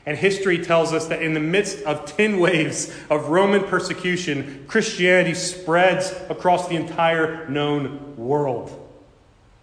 And 0.06 0.18
history 0.18 0.58
tells 0.58 0.94
us 0.94 1.08
that 1.08 1.22
in 1.22 1.34
the 1.34 1.40
midst 1.40 1.84
of 1.84 2.06
10 2.06 2.40
waves 2.40 2.92
of 3.10 3.30
Roman 3.30 3.64
persecution, 3.64 4.66
Christianity 4.68 5.36
spreads 5.36 6.12
across 6.30 6.68
the 6.68 6.76
entire 6.76 7.48
known 7.50 8.16
world. 8.18 8.78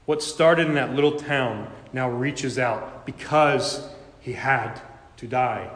What 0.06 0.22
started 0.22 0.68
in 0.68 0.74
that 0.74 0.94
little 0.94 1.12
town 1.18 1.70
now 1.92 2.08
reaches 2.08 2.58
out 2.58 3.04
because 3.04 3.88
he 4.20 4.32
had 4.32 4.80
to 5.16 5.26
die 5.26 5.70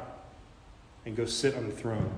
and 1.04 1.16
go 1.16 1.24
sit 1.24 1.56
on 1.56 1.66
the 1.66 1.74
throne. 1.74 2.12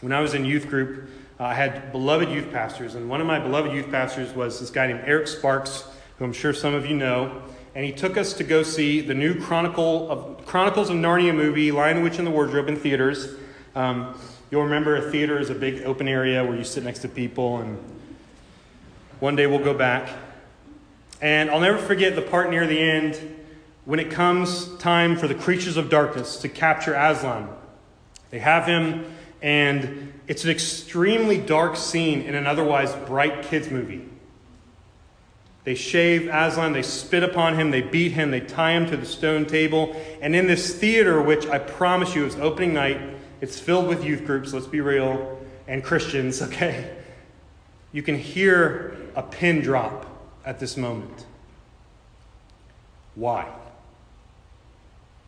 When 0.00 0.12
I 0.12 0.20
was 0.20 0.34
in 0.34 0.44
youth 0.44 0.68
group, 0.68 1.10
I 1.38 1.54
had 1.54 1.92
beloved 1.92 2.30
youth 2.30 2.50
pastors, 2.52 2.94
and 2.94 3.08
one 3.10 3.20
of 3.20 3.26
my 3.26 3.38
beloved 3.38 3.72
youth 3.72 3.90
pastors 3.90 4.32
was 4.34 4.60
this 4.60 4.70
guy 4.70 4.86
named 4.86 5.02
Eric 5.04 5.26
Sparks, 5.26 5.84
who 6.18 6.24
I'm 6.24 6.32
sure 6.32 6.52
some 6.52 6.74
of 6.74 6.86
you 6.86 6.96
know. 6.96 7.42
And 7.74 7.84
he 7.84 7.92
took 7.92 8.16
us 8.16 8.32
to 8.34 8.44
go 8.44 8.62
see 8.62 9.00
the 9.00 9.14
new 9.14 9.38
Chronicle 9.38 10.10
of, 10.10 10.46
Chronicles 10.46 10.88
of 10.88 10.96
Narnia 10.96 11.34
movie, 11.34 11.70
Lion, 11.70 12.02
Witch, 12.02 12.18
and 12.18 12.26
the 12.26 12.30
Wardrobe, 12.30 12.68
in 12.68 12.76
theaters. 12.76 13.28
Um, 13.74 14.18
you'll 14.50 14.64
remember 14.64 14.96
a 14.96 15.10
theater 15.10 15.38
is 15.38 15.50
a 15.50 15.54
big 15.54 15.82
open 15.82 16.08
area 16.08 16.42
where 16.44 16.56
you 16.56 16.64
sit 16.64 16.84
next 16.84 17.00
to 17.00 17.08
people, 17.08 17.58
and 17.58 17.78
one 19.20 19.36
day 19.36 19.46
we'll 19.46 19.58
go 19.58 19.74
back. 19.74 20.08
And 21.20 21.50
I'll 21.50 21.60
never 21.60 21.78
forget 21.78 22.14
the 22.14 22.22
part 22.22 22.50
near 22.50 22.66
the 22.66 22.78
end 22.78 23.36
when 23.84 24.00
it 24.00 24.10
comes 24.10 24.74
time 24.78 25.16
for 25.16 25.28
the 25.28 25.34
creatures 25.34 25.76
of 25.76 25.90
darkness 25.90 26.38
to 26.38 26.48
capture 26.48 26.94
Aslan. 26.94 27.48
They 28.30 28.38
have 28.38 28.66
him, 28.66 29.04
and 29.42 30.12
it's 30.26 30.44
an 30.44 30.50
extremely 30.50 31.38
dark 31.38 31.76
scene 31.76 32.22
in 32.22 32.34
an 32.34 32.46
otherwise 32.46 32.94
bright 33.06 33.42
kids' 33.42 33.70
movie. 33.70 34.06
They 35.66 35.74
shave 35.74 36.28
Aslan, 36.28 36.74
they 36.74 36.82
spit 36.82 37.24
upon 37.24 37.58
him, 37.58 37.72
they 37.72 37.82
beat 37.82 38.12
him, 38.12 38.30
they 38.30 38.38
tie 38.38 38.70
him 38.70 38.86
to 38.86 38.96
the 38.96 39.04
stone 39.04 39.46
table. 39.46 40.00
And 40.22 40.36
in 40.36 40.46
this 40.46 40.72
theater, 40.78 41.20
which 41.20 41.44
I 41.48 41.58
promise 41.58 42.14
you 42.14 42.24
is 42.24 42.36
opening 42.36 42.72
night, 42.72 43.00
it's 43.40 43.58
filled 43.58 43.88
with 43.88 44.04
youth 44.04 44.24
groups, 44.24 44.52
let's 44.52 44.68
be 44.68 44.80
real, 44.80 45.40
and 45.66 45.82
Christians, 45.82 46.40
okay? 46.42 46.96
You 47.90 48.00
can 48.00 48.16
hear 48.16 48.96
a 49.16 49.24
pin 49.24 49.60
drop 49.60 50.06
at 50.44 50.60
this 50.60 50.76
moment. 50.76 51.26
Why? 53.16 53.52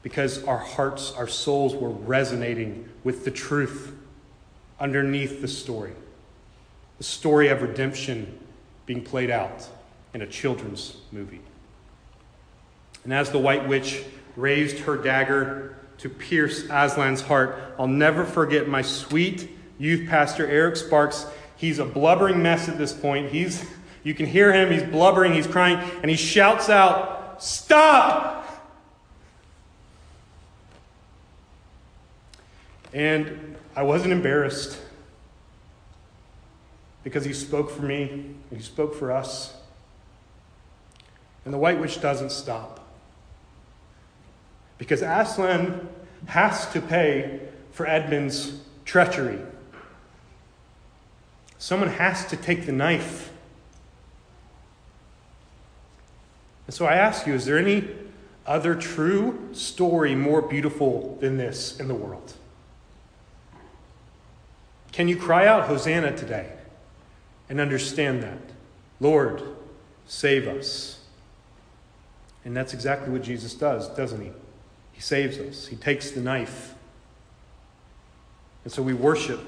Because 0.05 0.45
our 0.45 0.59
hearts, 0.59 1.11
our 1.15 1.27
souls 1.27 1.75
were 1.75 1.91
resonating 1.91 2.89
with 3.03 3.25
the 3.25 3.33
truth 3.33 3.93
underneath 4.79 5.41
the 5.41 5.49
story. 5.49 5.95
The 6.99 7.05
story 7.05 7.49
of 7.49 7.61
redemption 7.61 8.39
being 8.87 9.03
played 9.03 9.31
out 9.31 9.69
in 10.19 10.23
a 10.23 10.31
children's 10.31 10.97
movie. 11.13 11.41
And 13.05 13.15
as 13.15 13.31
the 13.31 13.39
White 13.39 13.69
Witch 13.69 14.03
raised 14.35 14.81
her 14.81 14.97
dagger 14.97 15.77
to 15.99 16.09
pierce 16.09 16.65
Aslan's 16.65 17.21
heart, 17.21 17.57
I'll 17.79 17.87
never 17.87 18.25
forget 18.25 18.67
my 18.67 18.83
sweet 18.83 19.49
youth 19.79 20.09
pastor, 20.09 20.45
Eric 20.45 20.75
Sparks. 20.75 21.25
He's 21.57 21.79
a 21.79 21.85
blubbering 21.85 22.43
mess 22.43 22.69
at 22.69 22.79
this 22.79 22.93
point. 22.93 23.31
He's, 23.31 23.65
you 24.03 24.13
can 24.13 24.27
hear 24.27 24.53
him, 24.53 24.73
he's 24.73 24.83
blubbering, 24.83 25.35
he's 25.35 25.47
crying, 25.47 25.79
and 26.03 26.11
he 26.11 26.17
shouts 26.17 26.69
out, 26.69 27.41
Stop! 27.41 28.45
And 32.93 33.57
I 33.77 33.85
wasn't 33.85 34.13
embarrassed 34.13 34.81
because 37.05 37.25
he 37.25 37.33
spoke 37.33 37.71
for 37.71 37.83
me 37.83 38.35
and 38.51 38.59
he 38.59 38.65
spoke 38.65 38.97
for 38.97 39.13
us. 39.13 39.55
And 41.45 41.55
the 41.55 41.59
White 41.59 41.81
Witch 41.81 42.01
doesn't 42.01 42.33
stop. 42.33 42.87
Because 44.77 45.03
Aslan 45.03 45.89
has 46.27 46.71
to 46.73 46.81
pay 46.81 47.41
for 47.73 47.87
Edmund's 47.87 48.61
treachery. 48.85 49.39
Someone 51.59 51.91
has 51.91 52.27
to 52.27 52.37
take 52.37 52.67
the 52.67 52.73
knife. 52.73 53.33
And 56.67 56.75
so 56.75 56.87
I 56.87 56.95
ask 56.95 57.27
you 57.27 57.35
is 57.35 57.45
there 57.45 57.59
any 57.59 57.89
other 58.47 58.75
true 58.75 59.49
story 59.53 60.15
more 60.15 60.41
beautiful 60.41 61.19
than 61.21 61.37
this 61.37 61.79
in 61.81 61.89
the 61.89 61.95
world? 61.95 62.35
Can 64.93 65.09
you 65.09 65.17
cry 65.17 65.47
out, 65.47 65.69
Hosanna, 65.69 66.17
today? 66.17 66.53
And 67.49 67.61
understand 67.61 68.23
that. 68.23 68.39
Lord, 69.01 69.43
save 70.07 70.47
us. 70.49 70.98
And 72.49 72.57
that's 72.57 72.73
exactly 72.73 73.13
what 73.13 73.23
Jesus 73.23 73.53
does, 73.53 73.91
doesn't 73.91 74.23
he? 74.23 74.31
He 74.93 75.03
saves 75.03 75.37
us. 75.37 75.67
He 75.67 75.77
takes 75.77 76.13
the 76.13 76.23
knife. 76.23 76.75
And 78.65 78.73
so 78.73 78.83
we 78.83 78.95
worship 78.95 79.39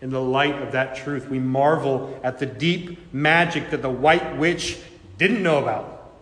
in 0.00 0.10
the 0.10 0.20
light 0.20 0.62
of 0.62 0.70
that 0.70 0.94
truth. 0.94 1.28
We 1.28 1.40
marvel 1.40 2.20
at 2.22 2.38
the 2.38 2.46
deep 2.46 3.12
magic 3.12 3.70
that 3.70 3.82
the 3.82 3.90
white 3.90 4.36
witch 4.36 4.78
didn't 5.18 5.42
know 5.42 5.58
about. 5.58 6.12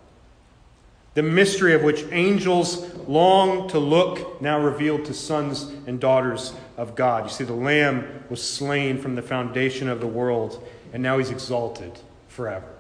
The 1.12 1.22
mystery 1.22 1.74
of 1.74 1.82
which 1.82 2.06
angels 2.10 2.90
long 3.06 3.68
to 3.68 3.78
look, 3.78 4.40
now 4.40 4.58
revealed 4.58 5.04
to 5.04 5.12
sons 5.12 5.64
and 5.86 6.00
daughters 6.00 6.54
of 6.78 6.94
God. 6.94 7.24
You 7.24 7.30
see, 7.30 7.44
the 7.44 7.52
Lamb 7.52 8.24
was 8.30 8.42
slain 8.42 8.96
from 8.96 9.14
the 9.14 9.20
foundation 9.20 9.90
of 9.90 10.00
the 10.00 10.06
world, 10.06 10.66
and 10.94 11.02
now 11.02 11.18
he's 11.18 11.28
exalted 11.28 12.00
forever. 12.28 12.70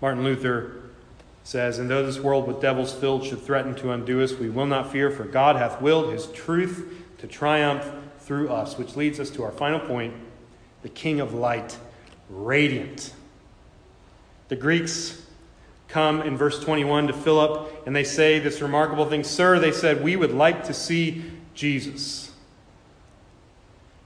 Martin 0.00 0.24
Luther 0.24 0.85
says, 1.46 1.78
And 1.78 1.88
though 1.88 2.04
this 2.04 2.18
world 2.18 2.48
with 2.48 2.60
devils 2.60 2.92
filled 2.92 3.24
should 3.24 3.40
threaten 3.40 3.76
to 3.76 3.92
undo 3.92 4.20
us, 4.20 4.32
we 4.32 4.50
will 4.50 4.66
not 4.66 4.90
fear, 4.90 5.12
for 5.12 5.22
God 5.22 5.54
hath 5.54 5.80
willed 5.80 6.12
his 6.12 6.26
truth 6.32 6.92
to 7.18 7.28
triumph 7.28 7.88
through 8.18 8.48
us. 8.48 8.76
Which 8.76 8.96
leads 8.96 9.20
us 9.20 9.30
to 9.30 9.44
our 9.44 9.52
final 9.52 9.78
point 9.78 10.12
the 10.82 10.88
King 10.88 11.20
of 11.20 11.34
light, 11.34 11.78
radiant. 12.28 13.14
The 14.48 14.56
Greeks 14.56 15.22
come 15.86 16.20
in 16.22 16.36
verse 16.36 16.58
21 16.58 17.06
to 17.06 17.12
Philip 17.12 17.84
and 17.86 17.94
they 17.94 18.04
say 18.04 18.40
this 18.40 18.60
remarkable 18.60 19.06
thing 19.06 19.22
Sir, 19.22 19.60
they 19.60 19.72
said, 19.72 20.02
we 20.02 20.16
would 20.16 20.32
like 20.32 20.64
to 20.64 20.74
see 20.74 21.24
Jesus. 21.54 22.32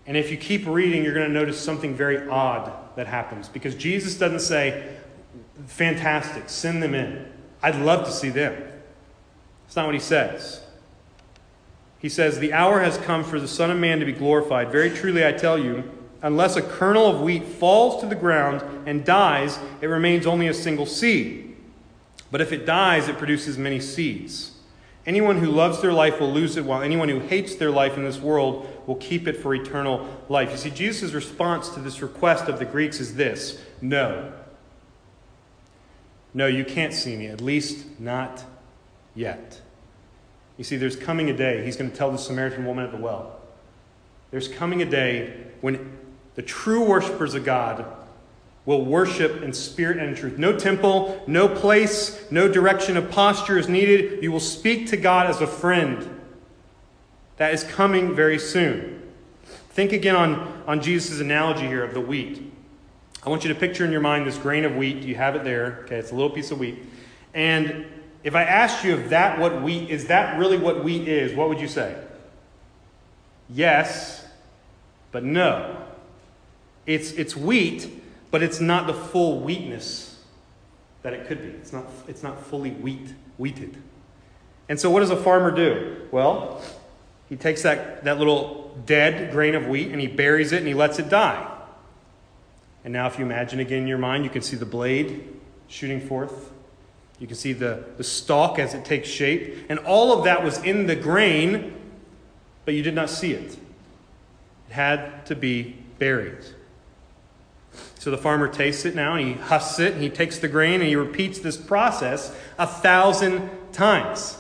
And 0.07 0.15
if 0.15 0.31
you 0.31 0.37
keep 0.37 0.67
reading, 0.67 1.05
you're 1.05 1.15
going 1.15 1.27
to 1.27 1.33
notice 1.33 1.59
something 1.59 1.95
very 1.95 2.29
odd 2.29 2.71
that 2.97 3.07
happens 3.07 3.49
because 3.49 3.75
Jesus 3.75 4.17
doesn't 4.17 4.41
say, 4.41 4.99
Fantastic, 5.67 6.49
send 6.49 6.83
them 6.83 6.95
in. 6.95 7.27
I'd 7.63 7.77
love 7.77 8.07
to 8.07 8.13
see 8.13 8.31
them. 8.31 8.55
That's 9.65 9.77
not 9.77 9.87
what 9.87 9.95
he 9.95 10.01
says. 10.01 10.63
He 11.99 12.09
says, 12.09 12.39
The 12.39 12.53
hour 12.53 12.81
has 12.81 12.97
come 12.99 13.23
for 13.23 13.39
the 13.39 13.49
Son 13.49 13.71
of 13.71 13.79
Man 13.79 14.01
to 14.01 14.07
be 14.07 14.13
glorified. 14.13 14.73
Very 14.73 14.91
truly, 14.91 15.25
I 15.25 15.33
tell 15.33 15.59
you, 15.59 15.85
unless 16.23 16.57
a 16.57 16.63
kernel 16.63 17.07
of 17.07 17.21
wheat 17.21 17.45
falls 17.45 18.01
to 18.01 18.09
the 18.09 18.15
ground 18.15 18.63
and 18.89 19.05
dies, 19.05 19.59
it 19.81 19.87
remains 19.87 20.27
only 20.27 20.49
a 20.49 20.55
single 20.55 20.87
seed. 20.87 21.57
But 22.31 22.41
if 22.41 22.53
it 22.53 22.65
dies, 22.65 23.09
it 23.09 23.19
produces 23.19 23.59
many 23.59 23.81
seeds. 23.81 24.53
Anyone 25.07 25.39
who 25.39 25.51
loves 25.51 25.81
their 25.81 25.93
life 25.93 26.21
will 26.21 26.33
lose 26.33 26.57
it, 26.57 26.65
while 26.65 26.83
anyone 26.83 27.09
who 27.09 27.21
hates 27.21 27.55
their 27.55 27.71
life 27.71 27.97
in 27.97 28.05
this 28.05 28.19
world 28.19 28.69
will 28.87 28.97
keep 28.97 29.27
it 29.27 29.37
for 29.37 29.55
eternal 29.55 30.09
life. 30.29 30.51
You 30.51 30.57
see, 30.57 30.71
Jesus' 30.71 31.13
response 31.13 31.71
to 31.71 31.81
this 31.81 32.03
request 32.03 32.49
of 32.49 32.59
the 32.59 32.65
Greeks 32.65 33.01
is 33.01 33.15
this 33.15 33.61
No. 33.81 34.33
No, 36.33 36.47
you 36.47 36.65
can't 36.65 36.93
see 36.93 37.17
me, 37.17 37.27
at 37.27 37.41
least 37.41 37.99
not 37.99 38.45
yet. 39.15 39.61
You 40.57 40.65
see, 40.65 40.77
there's 40.77 40.97
coming 40.97 41.31
a 41.31 41.37
day, 41.37 41.65
he's 41.65 41.77
going 41.77 41.91
to 41.91 41.97
tell 41.97 42.13
the 42.13 42.19
Samaritan 42.19 42.67
woman 42.67 42.85
at 42.85 42.93
the 42.93 42.99
well. 42.99 43.41
There's 44.31 44.49
coming 44.49 44.83
a 44.83 44.85
day 44.85 45.47
when 45.61 45.99
the 46.35 46.43
true 46.43 46.85
worshipers 46.85 47.35
of 47.35 47.45
God 47.45 47.85
will 48.67 48.85
worship 48.85 49.43
in 49.43 49.53
spirit 49.53 49.99
and 49.99 50.11
in 50.11 50.15
truth. 50.15 50.39
No 50.39 50.57
temple, 50.57 51.23
no 51.27 51.49
place, 51.49 52.25
no 52.31 52.47
direction 52.47 52.97
of 52.97 53.11
posture 53.11 53.59
is 53.59 53.69
needed. 53.69 54.23
You 54.23 54.31
will 54.31 54.39
speak 54.39 54.89
to 54.89 54.97
God 54.97 55.27
as 55.27 55.41
a 55.41 55.47
friend. 55.47 56.21
That 57.39 57.55
is 57.55 57.65
coming 57.65 58.15
very 58.15 58.39
soon. 58.39 59.03
Think 59.71 59.93
again 59.93 60.15
on, 60.15 60.63
on 60.67 60.83
Jesus' 60.83 61.21
analogy 61.21 61.67
here 61.67 61.83
of 61.83 61.95
the 61.95 62.01
wheat. 62.01 62.50
I 63.25 63.29
want 63.29 63.45
you 63.45 63.53
to 63.53 63.59
picture 63.59 63.85
in 63.85 63.93
your 63.93 64.01
mind 64.01 64.27
this 64.27 64.39
grain 64.39 64.65
of 64.65 64.77
wheat. 64.77 64.99
You 64.99 65.15
have 65.15 65.37
it 65.37 65.45
there. 65.45 65.81
Okay, 65.85 65.97
it's 65.97 66.11
a 66.11 66.15
little 66.15 66.31
piece 66.31 66.51
of 66.51 66.59
wheat. 66.59 66.79
And 67.35 67.87
if 68.25 68.35
I 68.35 68.43
asked 68.43 68.85
you 68.85 68.97
if 68.97 69.11
that 69.11 69.39
what 69.39 69.63
wheat 69.63 69.91
is 69.91 70.07
that 70.07 70.39
really 70.39 70.57
what 70.57 70.83
wheat 70.85 71.07
is, 71.07 71.35
what 71.35 71.49
would 71.49 71.61
you 71.61 71.69
say? 71.69 72.03
Yes, 73.49 74.25
but 75.13 75.23
no. 75.23 75.77
It's 76.87 77.13
it's 77.13 77.37
wheat, 77.37 78.03
but 78.31 78.43
it's 78.43 78.61
not 78.61 78.87
the 78.87 78.95
full 78.95 79.41
wheatness 79.41 80.19
that 81.03 81.13
it 81.13 81.27
could 81.27 81.43
be. 81.43 81.49
It's 81.49 81.73
not 81.73 81.87
it's 82.09 82.23
not 82.23 82.43
fully 82.47 82.71
wheat 82.71 83.15
wheated. 83.37 83.77
And 84.71 84.79
so 84.79 84.89
what 84.89 85.01
does 85.01 85.11
a 85.11 85.17
farmer 85.17 85.51
do? 85.51 86.07
Well, 86.13 86.63
he 87.29 87.37
takes 87.37 87.63
that, 87.63 88.05
that 88.05 88.19
little 88.19 88.77
dead 88.87 89.33
grain 89.33 89.57
of 89.57 89.67
wheat 89.67 89.91
and 89.91 90.01
he 90.01 90.07
buries 90.07 90.53
it 90.53 90.59
and 90.59 90.67
he 90.67 90.75
lets 90.75 91.01
it 91.01 91.09
die. 91.09 91.50
And 92.85 92.93
now, 92.93 93.07
if 93.07 93.19
you 93.19 93.25
imagine 93.25 93.61
again 93.61 93.83
in 93.83 93.87
your 93.87 93.99
mind, 93.99 94.25
you 94.25 94.31
can 94.31 94.43
see 94.43 94.57
the 94.57 94.67
blade 94.67 95.29
shooting 95.69 96.01
forth 96.01 96.51
you 97.21 97.27
can 97.27 97.37
see 97.37 97.53
the, 97.53 97.85
the 97.99 98.03
stalk 98.03 98.59
as 98.59 98.73
it 98.73 98.85
takes 98.85 99.09
shape. 99.09 99.67
And 99.69 99.79
all 99.81 100.17
of 100.17 100.25
that 100.25 100.43
was 100.43 100.59
in 100.65 100.87
the 100.87 100.97
grain, 100.97 101.75
but 102.65 102.73
you 102.73 102.83
did 102.83 102.95
not 102.95 103.11
see 103.11 103.33
it. 103.33 103.53
It 104.69 104.73
had 104.73 105.27
to 105.27 105.37
be 105.37 105.77
buried. 105.99 106.39
So 107.99 108.11
the 108.11 108.17
farmer 108.17 108.49
tastes 108.49 108.87
it 108.87 108.95
now, 108.95 109.17
and 109.17 109.29
he 109.29 109.35
husks 109.35 109.79
it, 109.79 109.93
and 109.93 110.03
he 110.03 110.09
takes 110.09 110.39
the 110.39 110.49
grain, 110.49 110.81
and 110.81 110.85
he 110.85 110.97
repeats 110.97 111.39
this 111.39 111.59
process 111.59 112.35
a 112.59 112.67
thousand 112.67 113.51
times. 113.73 114.39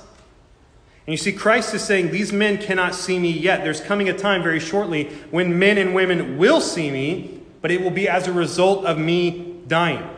And 1.07 1.12
you 1.12 1.18
see, 1.18 1.33
Christ 1.33 1.74
is 1.74 1.83
saying, 1.83 2.11
These 2.11 2.33
men 2.33 2.57
cannot 2.57 2.94
see 2.94 3.18
me 3.18 3.31
yet. 3.31 3.62
There's 3.62 3.83
coming 3.83 4.09
a 4.09 4.16
time 4.16 4.42
very 4.42 4.61
shortly 4.61 5.11
when 5.31 5.59
men 5.59 5.76
and 5.76 5.94
women 5.94 6.38
will 6.38 6.62
see 6.62 6.90
me, 6.90 7.39
but 7.61 7.70
it 7.70 7.81
will 7.81 7.90
be 7.90 8.09
as 8.09 8.27
a 8.27 8.33
result 8.33 8.85
of 8.85 8.99
me 8.99 9.61
dying. 9.66 10.09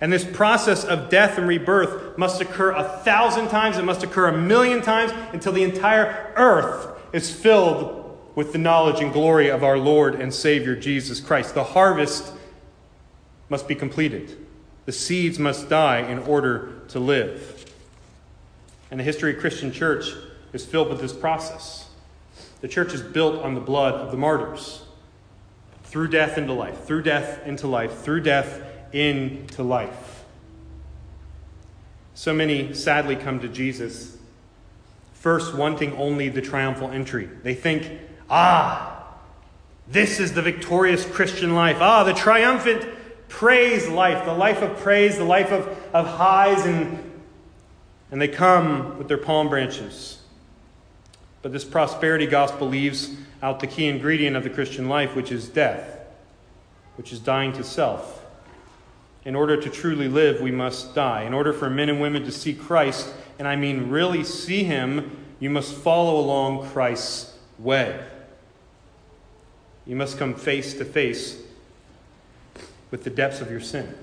And 0.00 0.12
this 0.12 0.24
process 0.24 0.84
of 0.84 1.08
death 1.08 1.38
and 1.38 1.48
rebirth 1.48 2.18
must 2.18 2.40
occur 2.40 2.72
a 2.72 2.84
thousand 2.84 3.48
times, 3.48 3.78
it 3.78 3.84
must 3.84 4.02
occur 4.02 4.28
a 4.28 4.36
million 4.36 4.82
times 4.82 5.12
until 5.32 5.52
the 5.52 5.62
entire 5.62 6.32
earth 6.36 6.98
is 7.12 7.34
filled 7.34 8.02
with 8.34 8.52
the 8.52 8.58
knowledge 8.58 9.00
and 9.00 9.12
glory 9.12 9.48
of 9.48 9.64
our 9.64 9.78
Lord 9.78 10.16
and 10.16 10.32
Savior 10.32 10.76
Jesus 10.76 11.20
Christ. 11.20 11.54
The 11.54 11.64
harvest 11.64 12.34
must 13.48 13.66
be 13.66 13.74
completed, 13.74 14.36
the 14.84 14.92
seeds 14.92 15.38
must 15.38 15.68
die 15.70 16.00
in 16.00 16.18
order 16.18 16.80
to 16.88 17.00
live. 17.00 17.64
And 18.90 19.00
the 19.00 19.04
history 19.04 19.34
of 19.34 19.40
Christian 19.40 19.72
church 19.72 20.10
is 20.52 20.64
filled 20.64 20.90
with 20.90 21.00
this 21.00 21.12
process. 21.12 21.88
The 22.60 22.68
church 22.68 22.92
is 22.92 23.02
built 23.02 23.42
on 23.42 23.54
the 23.54 23.60
blood 23.60 23.94
of 23.94 24.10
the 24.10 24.16
martyrs. 24.16 24.82
Through 25.96 26.08
death 26.08 26.36
into 26.36 26.52
life, 26.52 26.84
through 26.84 27.04
death 27.04 27.46
into 27.46 27.66
life, 27.66 28.02
through 28.02 28.20
death 28.20 28.60
into 28.92 29.62
life. 29.62 30.26
So 32.12 32.34
many 32.34 32.74
sadly 32.74 33.16
come 33.16 33.40
to 33.40 33.48
Jesus, 33.48 34.18
first 35.14 35.54
wanting 35.54 35.96
only 35.96 36.28
the 36.28 36.42
triumphal 36.42 36.90
entry. 36.90 37.30
They 37.42 37.54
think, 37.54 37.90
ah, 38.28 39.06
this 39.88 40.20
is 40.20 40.34
the 40.34 40.42
victorious 40.42 41.06
Christian 41.06 41.54
life. 41.54 41.78
Ah, 41.80 42.04
the 42.04 42.12
triumphant 42.12 42.86
praise 43.28 43.88
life, 43.88 44.26
the 44.26 44.34
life 44.34 44.60
of 44.60 44.76
praise, 44.76 45.16
the 45.16 45.24
life 45.24 45.50
of, 45.50 45.66
of 45.94 46.06
highs, 46.06 46.66
and, 46.66 47.10
and 48.10 48.20
they 48.20 48.28
come 48.28 48.98
with 48.98 49.08
their 49.08 49.16
palm 49.16 49.48
branches. 49.48 50.20
But 51.40 51.52
this 51.52 51.64
prosperity 51.64 52.26
gospel 52.26 52.68
leaves 52.68 53.16
out 53.42 53.60
the 53.60 53.66
key 53.66 53.86
ingredient 53.86 54.36
of 54.36 54.42
the 54.42 54.50
Christian 54.50 54.88
life, 54.88 55.14
which 55.14 55.30
is 55.30 55.48
death, 55.48 55.98
which 56.96 57.12
is 57.12 57.20
dying 57.20 57.52
to 57.54 57.64
self. 57.64 58.24
In 59.24 59.34
order 59.34 59.60
to 59.60 59.68
truly 59.68 60.08
live, 60.08 60.40
we 60.40 60.50
must 60.50 60.94
die. 60.94 61.24
In 61.24 61.34
order 61.34 61.52
for 61.52 61.68
men 61.68 61.88
and 61.88 62.00
women 62.00 62.24
to 62.24 62.32
see 62.32 62.54
Christ, 62.54 63.12
and 63.38 63.48
I 63.48 63.56
mean 63.56 63.90
really 63.90 64.24
see 64.24 64.64
him, 64.64 65.24
you 65.40 65.50
must 65.50 65.74
follow 65.74 66.18
along 66.18 66.68
Christ's 66.70 67.36
way. 67.58 68.00
You 69.84 69.96
must 69.96 70.18
come 70.18 70.34
face 70.34 70.74
to 70.74 70.84
face 70.84 71.40
with 72.90 73.04
the 73.04 73.10
depths 73.10 73.40
of 73.40 73.50
your 73.50 73.60
sin. 73.60 73.94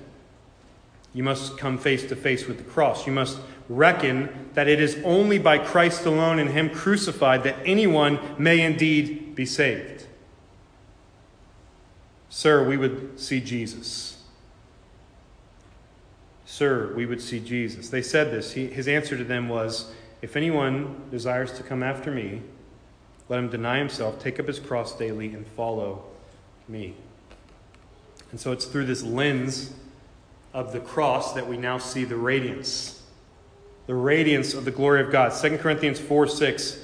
You 1.12 1.22
must 1.22 1.58
come 1.58 1.78
face 1.78 2.06
to 2.08 2.16
face 2.16 2.46
with 2.46 2.58
the 2.58 2.64
cross. 2.64 3.06
You 3.06 3.12
must 3.12 3.38
reckon 3.68 4.50
that 4.54 4.68
it 4.68 4.80
is 4.80 4.98
only 5.04 5.38
by 5.38 5.58
Christ 5.58 6.04
alone 6.06 6.38
and 6.38 6.50
Him 6.50 6.70
crucified 6.70 7.44
that 7.44 7.56
anyone 7.64 8.18
may 8.36 8.60
indeed 8.60 9.23
be 9.34 9.46
saved. 9.46 10.06
Sir, 12.28 12.66
we 12.66 12.76
would 12.76 13.18
see 13.18 13.40
Jesus. 13.40 14.22
Sir, 16.44 16.92
we 16.94 17.06
would 17.06 17.22
see 17.22 17.40
Jesus. 17.40 17.88
They 17.88 18.02
said 18.02 18.30
this. 18.30 18.52
He, 18.52 18.66
his 18.66 18.88
answer 18.88 19.16
to 19.16 19.24
them 19.24 19.48
was, 19.48 19.92
If 20.20 20.36
anyone 20.36 21.02
desires 21.10 21.52
to 21.52 21.62
come 21.62 21.82
after 21.82 22.10
me, 22.10 22.42
let 23.28 23.38
him 23.38 23.48
deny 23.48 23.78
himself, 23.78 24.18
take 24.20 24.38
up 24.38 24.46
his 24.46 24.58
cross 24.58 24.96
daily, 24.96 25.32
and 25.32 25.46
follow 25.46 26.04
me. 26.68 26.94
And 28.30 28.40
so 28.40 28.52
it's 28.52 28.64
through 28.64 28.86
this 28.86 29.02
lens 29.02 29.72
of 30.52 30.72
the 30.72 30.80
cross 30.80 31.34
that 31.34 31.48
we 31.48 31.56
now 31.56 31.78
see 31.78 32.04
the 32.04 32.16
radiance. 32.16 33.02
The 33.86 33.94
radiance 33.94 34.54
of 34.54 34.64
the 34.64 34.70
glory 34.70 35.00
of 35.00 35.10
God. 35.10 35.32
2 35.40 35.58
Corinthians 35.58 36.00
4 36.00 36.26
6 36.26 36.83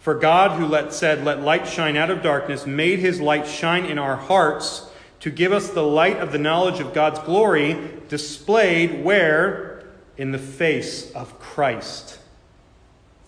For 0.00 0.14
God, 0.14 0.58
who 0.58 0.66
let, 0.66 0.92
said, 0.92 1.24
Let 1.24 1.42
light 1.42 1.68
shine 1.68 1.96
out 1.96 2.10
of 2.10 2.22
darkness, 2.22 2.66
made 2.66 2.98
his 2.98 3.20
light 3.20 3.46
shine 3.46 3.84
in 3.84 3.98
our 3.98 4.16
hearts 4.16 4.90
to 5.20 5.30
give 5.30 5.52
us 5.52 5.68
the 5.68 5.82
light 5.82 6.16
of 6.16 6.32
the 6.32 6.38
knowledge 6.38 6.80
of 6.80 6.94
God's 6.94 7.20
glory 7.20 7.78
displayed 8.08 9.04
where? 9.04 9.84
In 10.16 10.32
the 10.32 10.38
face 10.38 11.12
of 11.12 11.38
Christ. 11.38 12.18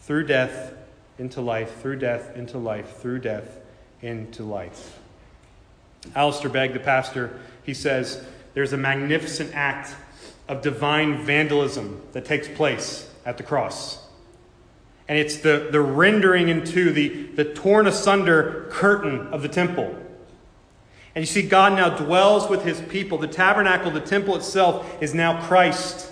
Through 0.00 0.26
death 0.26 0.74
into 1.18 1.42
life, 1.42 1.80
through 1.80 1.96
death 1.96 2.34
into 2.36 2.58
life, 2.58 2.96
through 2.96 3.20
death 3.20 3.58
into 4.00 4.42
life. 4.42 4.98
Alistair 6.14 6.50
Begg, 6.50 6.72
the 6.72 6.80
pastor, 6.80 7.38
he 7.62 7.74
says, 7.74 8.24
There's 8.54 8.72
a 8.72 8.78
magnificent 8.78 9.54
act 9.54 9.94
of 10.48 10.62
divine 10.62 11.24
vandalism 11.24 12.02
that 12.12 12.24
takes 12.24 12.48
place 12.48 13.10
at 13.24 13.36
the 13.36 13.42
cross. 13.42 14.01
And 15.08 15.18
it's 15.18 15.38
the, 15.38 15.68
the 15.70 15.80
rendering 15.80 16.48
into 16.48 16.92
the, 16.92 17.08
the 17.34 17.44
torn 17.44 17.86
asunder 17.86 18.68
curtain 18.70 19.26
of 19.28 19.42
the 19.42 19.48
temple. 19.48 19.96
And 21.14 21.22
you 21.22 21.26
see, 21.26 21.42
God 21.42 21.74
now 21.74 21.90
dwells 21.90 22.48
with 22.48 22.64
his 22.64 22.80
people. 22.80 23.18
The 23.18 23.26
tabernacle, 23.26 23.90
the 23.90 24.00
temple 24.00 24.36
itself, 24.36 25.02
is 25.02 25.12
now 25.12 25.44
Christ, 25.46 26.10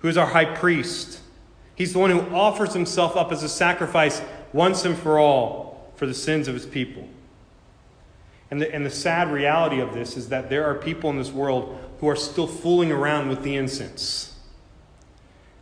who 0.00 0.08
is 0.08 0.16
our 0.16 0.26
high 0.26 0.56
priest. 0.56 1.20
He's 1.76 1.92
the 1.92 1.98
one 1.98 2.10
who 2.10 2.20
offers 2.34 2.74
himself 2.74 3.16
up 3.16 3.30
as 3.30 3.42
a 3.42 3.48
sacrifice 3.48 4.20
once 4.52 4.84
and 4.84 4.98
for 4.98 5.18
all 5.18 5.92
for 5.94 6.06
the 6.06 6.14
sins 6.14 6.48
of 6.48 6.54
his 6.54 6.66
people. 6.66 7.08
And 8.50 8.60
the, 8.60 8.74
and 8.74 8.84
the 8.84 8.90
sad 8.90 9.30
reality 9.30 9.80
of 9.80 9.94
this 9.94 10.16
is 10.16 10.30
that 10.30 10.50
there 10.50 10.64
are 10.64 10.74
people 10.74 11.10
in 11.10 11.18
this 11.18 11.30
world 11.30 11.78
who 12.00 12.08
are 12.08 12.16
still 12.16 12.48
fooling 12.48 12.90
around 12.90 13.28
with 13.28 13.42
the 13.44 13.54
incense. 13.54 14.34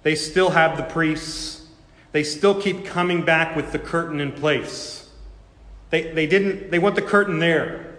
They 0.02 0.14
still 0.14 0.50
have 0.50 0.76
the 0.78 0.84
priests 0.84 1.57
they 2.12 2.22
still 2.22 2.60
keep 2.60 2.84
coming 2.84 3.24
back 3.24 3.54
with 3.54 3.72
the 3.72 3.78
curtain 3.78 4.20
in 4.20 4.32
place. 4.32 5.08
They, 5.90 6.12
they 6.12 6.26
didn't 6.26 6.70
they 6.70 6.78
want 6.78 6.94
the 6.94 7.02
curtain 7.02 7.38
there. 7.38 7.96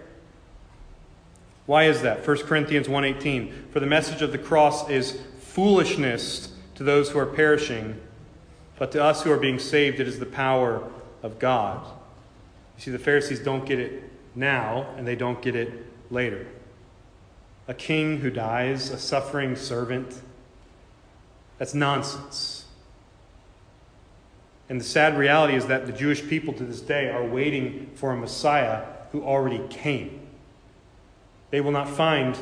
Why 1.66 1.84
is 1.84 2.02
that? 2.02 2.26
1 2.26 2.38
Corinthians 2.38 2.88
1:18 2.88 3.70
For 3.70 3.80
the 3.80 3.86
message 3.86 4.22
of 4.22 4.32
the 4.32 4.38
cross 4.38 4.88
is 4.88 5.20
foolishness 5.40 6.52
to 6.76 6.82
those 6.84 7.10
who 7.10 7.18
are 7.18 7.26
perishing, 7.26 8.00
but 8.78 8.92
to 8.92 9.02
us 9.02 9.22
who 9.22 9.30
are 9.30 9.38
being 9.38 9.58
saved 9.58 10.00
it 10.00 10.08
is 10.08 10.18
the 10.18 10.26
power 10.26 10.82
of 11.22 11.38
God. 11.38 11.84
You 12.76 12.82
see 12.82 12.90
the 12.90 12.98
Pharisees 12.98 13.40
don't 13.40 13.66
get 13.66 13.78
it 13.78 14.02
now 14.34 14.86
and 14.96 15.06
they 15.06 15.16
don't 15.16 15.42
get 15.42 15.54
it 15.54 15.70
later. 16.10 16.46
A 17.68 17.74
king 17.74 18.18
who 18.18 18.30
dies, 18.30 18.90
a 18.90 18.98
suffering 18.98 19.54
servant, 19.54 20.20
that's 21.58 21.74
nonsense. 21.74 22.59
And 24.70 24.80
the 24.80 24.84
sad 24.84 25.18
reality 25.18 25.56
is 25.56 25.66
that 25.66 25.86
the 25.86 25.92
Jewish 25.92 26.26
people 26.28 26.54
to 26.54 26.64
this 26.64 26.80
day 26.80 27.10
are 27.10 27.24
waiting 27.24 27.90
for 27.96 28.12
a 28.12 28.16
Messiah 28.16 28.84
who 29.10 29.20
already 29.24 29.60
came. 29.68 30.20
They 31.50 31.60
will 31.60 31.72
not 31.72 31.88
find 31.88 32.38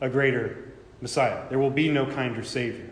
a 0.00 0.08
greater 0.08 0.72
Messiah. 1.00 1.48
There 1.48 1.60
will 1.60 1.70
be 1.70 1.88
no 1.88 2.06
kinder 2.06 2.42
Savior. 2.42 2.90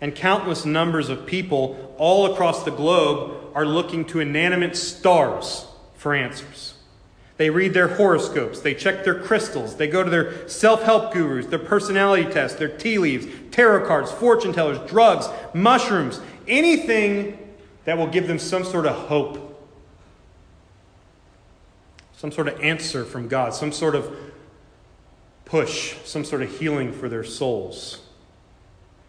And 0.00 0.12
countless 0.12 0.64
numbers 0.64 1.08
of 1.08 1.24
people 1.24 1.94
all 1.98 2.32
across 2.32 2.64
the 2.64 2.72
globe 2.72 3.52
are 3.54 3.64
looking 3.64 4.04
to 4.06 4.18
inanimate 4.18 4.76
stars 4.76 5.66
for 5.94 6.12
answers. 6.12 6.74
They 7.36 7.48
read 7.50 7.74
their 7.74 7.88
horoscopes, 7.88 8.60
they 8.60 8.74
check 8.74 9.04
their 9.04 9.20
crystals, 9.20 9.76
they 9.76 9.86
go 9.86 10.02
to 10.02 10.10
their 10.10 10.48
self 10.48 10.82
help 10.82 11.12
gurus, 11.12 11.46
their 11.46 11.58
personality 11.58 12.24
tests, 12.24 12.58
their 12.58 12.68
tea 12.68 12.98
leaves, 12.98 13.26
tarot 13.50 13.86
cards, 13.86 14.10
fortune 14.12 14.52
tellers, 14.52 14.78
drugs, 14.90 15.28
mushrooms, 15.54 16.20
anything 16.46 17.38
that 17.84 17.98
will 17.98 18.06
give 18.06 18.28
them 18.28 18.38
some 18.38 18.64
sort 18.64 18.86
of 18.86 18.94
hope, 19.08 19.48
some 22.16 22.30
sort 22.30 22.48
of 22.48 22.60
answer 22.60 23.04
from 23.04 23.28
God, 23.28 23.54
some 23.54 23.72
sort 23.72 23.94
of 23.94 24.14
push, 25.44 25.96
some 26.04 26.24
sort 26.24 26.42
of 26.42 26.58
healing 26.58 26.92
for 26.92 27.08
their 27.08 27.24
souls. 27.24 28.02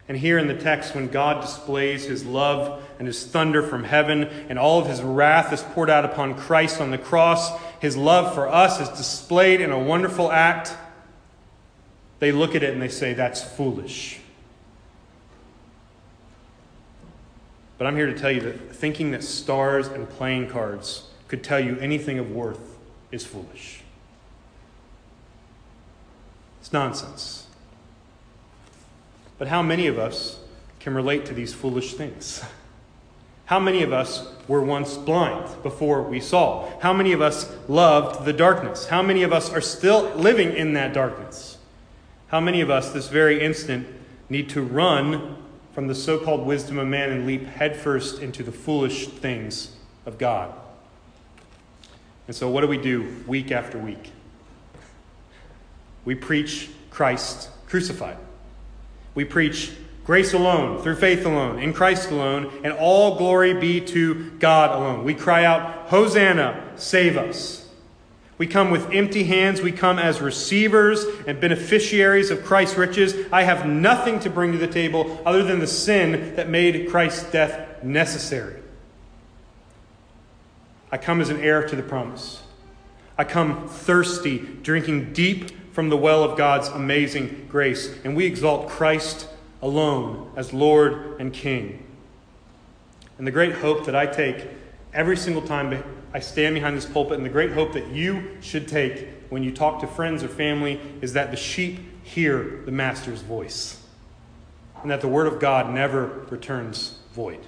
And 0.09 0.17
here 0.17 0.37
in 0.37 0.47
the 0.47 0.57
text, 0.57 0.95
when 0.95 1.07
God 1.07 1.41
displays 1.41 2.03
his 2.03 2.25
love 2.25 2.83
and 2.99 3.07
his 3.07 3.25
thunder 3.25 3.63
from 3.63 3.85
heaven, 3.85 4.25
and 4.49 4.59
all 4.59 4.79
of 4.79 4.87
his 4.87 5.01
wrath 5.01 5.53
is 5.53 5.61
poured 5.61 5.89
out 5.89 6.03
upon 6.03 6.35
Christ 6.35 6.81
on 6.81 6.91
the 6.91 6.97
cross, 6.97 7.51
his 7.79 7.95
love 7.95 8.33
for 8.33 8.47
us 8.47 8.81
is 8.81 8.89
displayed 8.89 9.61
in 9.61 9.71
a 9.71 9.79
wonderful 9.79 10.31
act. 10.31 10.75
They 12.19 12.31
look 12.31 12.55
at 12.55 12.63
it 12.63 12.73
and 12.73 12.81
they 12.81 12.89
say, 12.89 13.13
That's 13.13 13.41
foolish. 13.41 14.19
But 17.77 17.87
I'm 17.87 17.95
here 17.95 18.05
to 18.05 18.17
tell 18.17 18.31
you 18.31 18.41
that 18.41 18.75
thinking 18.75 19.11
that 19.11 19.23
stars 19.23 19.87
and 19.87 20.09
playing 20.09 20.49
cards 20.49 21.07
could 21.27 21.43
tell 21.43 21.59
you 21.59 21.77
anything 21.79 22.19
of 22.19 22.31
worth 22.31 22.77
is 23.11 23.25
foolish. 23.25 23.81
It's 26.61 26.71
nonsense. 26.71 27.47
But 29.37 29.47
how 29.47 29.61
many 29.61 29.87
of 29.87 29.97
us 29.97 30.39
can 30.79 30.93
relate 30.93 31.25
to 31.25 31.33
these 31.33 31.53
foolish 31.53 31.95
things? 31.95 32.43
How 33.45 33.59
many 33.59 33.83
of 33.83 33.91
us 33.91 34.25
were 34.47 34.61
once 34.61 34.95
blind 34.95 35.61
before 35.63 36.01
we 36.01 36.21
saw? 36.21 36.69
How 36.79 36.93
many 36.93 37.11
of 37.11 37.21
us 37.21 37.51
loved 37.67 38.23
the 38.23 38.31
darkness? 38.31 38.87
How 38.87 39.01
many 39.01 39.21
of 39.23 39.33
us 39.33 39.51
are 39.51 39.61
still 39.61 40.09
living 40.15 40.55
in 40.55 40.73
that 40.73 40.93
darkness? 40.93 41.57
How 42.27 42.39
many 42.39 42.61
of 42.61 42.69
us, 42.69 42.91
this 42.91 43.09
very 43.09 43.43
instant, 43.43 43.85
need 44.29 44.49
to 44.51 44.61
run 44.61 45.35
from 45.73 45.87
the 45.87 45.95
so 45.95 46.19
called 46.19 46.45
wisdom 46.45 46.77
of 46.77 46.87
man 46.87 47.11
and 47.11 47.25
leap 47.25 47.45
headfirst 47.45 48.21
into 48.21 48.43
the 48.43 48.51
foolish 48.51 49.07
things 49.07 49.75
of 50.05 50.17
God. 50.17 50.53
And 52.27 52.35
so, 52.35 52.49
what 52.49 52.61
do 52.61 52.67
we 52.67 52.77
do 52.77 53.23
week 53.27 53.51
after 53.51 53.77
week? 53.77 54.11
We 56.05 56.15
preach 56.15 56.69
Christ 56.89 57.49
crucified. 57.67 58.17
We 59.15 59.25
preach 59.25 59.71
grace 60.05 60.33
alone, 60.33 60.81
through 60.81 60.95
faith 60.95 61.25
alone, 61.25 61.59
in 61.59 61.73
Christ 61.73 62.11
alone, 62.11 62.51
and 62.63 62.73
all 62.73 63.17
glory 63.17 63.53
be 63.53 63.81
to 63.81 64.31
God 64.31 64.77
alone. 64.77 65.03
We 65.03 65.13
cry 65.13 65.45
out, 65.45 65.87
Hosanna, 65.89 66.73
save 66.75 67.17
us. 67.17 67.62
We 68.37 68.47
come 68.47 68.71
with 68.71 68.91
empty 68.91 69.25
hands. 69.25 69.61
We 69.61 69.71
come 69.71 69.99
as 69.99 70.19
receivers 70.19 71.05
and 71.27 71.39
beneficiaries 71.39 72.31
of 72.31 72.43
Christ's 72.43 72.77
riches. 72.77 73.13
I 73.31 73.43
have 73.43 73.67
nothing 73.67 74.19
to 74.21 74.29
bring 74.29 74.51
to 74.53 74.57
the 74.57 74.67
table 74.67 75.21
other 75.25 75.43
than 75.43 75.59
the 75.59 75.67
sin 75.67 76.35
that 76.35 76.49
made 76.49 76.89
Christ's 76.89 77.29
death 77.31 77.83
necessary. 77.83 78.61
I 80.91 80.97
come 80.97 81.21
as 81.21 81.29
an 81.29 81.39
heir 81.39 81.67
to 81.67 81.75
the 81.75 81.83
promise. 81.83 82.41
I 83.17 83.23
come 83.23 83.67
thirsty, 83.67 84.39
drinking 84.39 85.13
deep 85.13 85.73
from 85.73 85.89
the 85.89 85.97
well 85.97 86.23
of 86.23 86.37
God's 86.37 86.67
amazing 86.69 87.47
grace. 87.49 87.95
And 88.03 88.15
we 88.15 88.25
exalt 88.25 88.69
Christ 88.69 89.27
alone 89.61 90.31
as 90.35 90.53
Lord 90.53 91.19
and 91.19 91.33
King. 91.33 91.85
And 93.17 93.27
the 93.27 93.31
great 93.31 93.53
hope 93.53 93.85
that 93.85 93.95
I 93.95 94.05
take 94.05 94.47
every 94.93 95.17
single 95.17 95.41
time 95.41 95.83
I 96.13 96.19
stand 96.19 96.53
behind 96.53 96.77
this 96.77 96.85
pulpit, 96.85 97.17
and 97.17 97.25
the 97.25 97.29
great 97.29 97.51
hope 97.51 97.73
that 97.73 97.87
you 97.87 98.37
should 98.39 98.67
take 98.67 99.07
when 99.29 99.43
you 99.43 99.51
talk 99.51 99.81
to 99.81 99.87
friends 99.87 100.23
or 100.23 100.27
family 100.27 100.79
is 101.01 101.13
that 101.13 101.31
the 101.31 101.37
sheep 101.37 101.79
hear 102.03 102.61
the 102.65 102.71
Master's 102.71 103.21
voice, 103.21 103.81
and 104.83 104.91
that 104.91 105.01
the 105.01 105.07
Word 105.07 105.25
of 105.25 105.39
God 105.39 105.73
never 105.73 106.25
returns 106.29 106.99
void. 107.13 107.39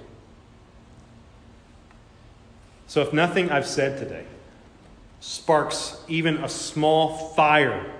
So, 2.88 3.02
if 3.02 3.12
nothing 3.12 3.50
I've 3.50 3.66
said 3.66 3.98
today 3.98 4.24
sparks 5.20 5.98
even 6.08 6.38
a 6.38 6.48
small 6.48 7.32
fire 7.34 7.92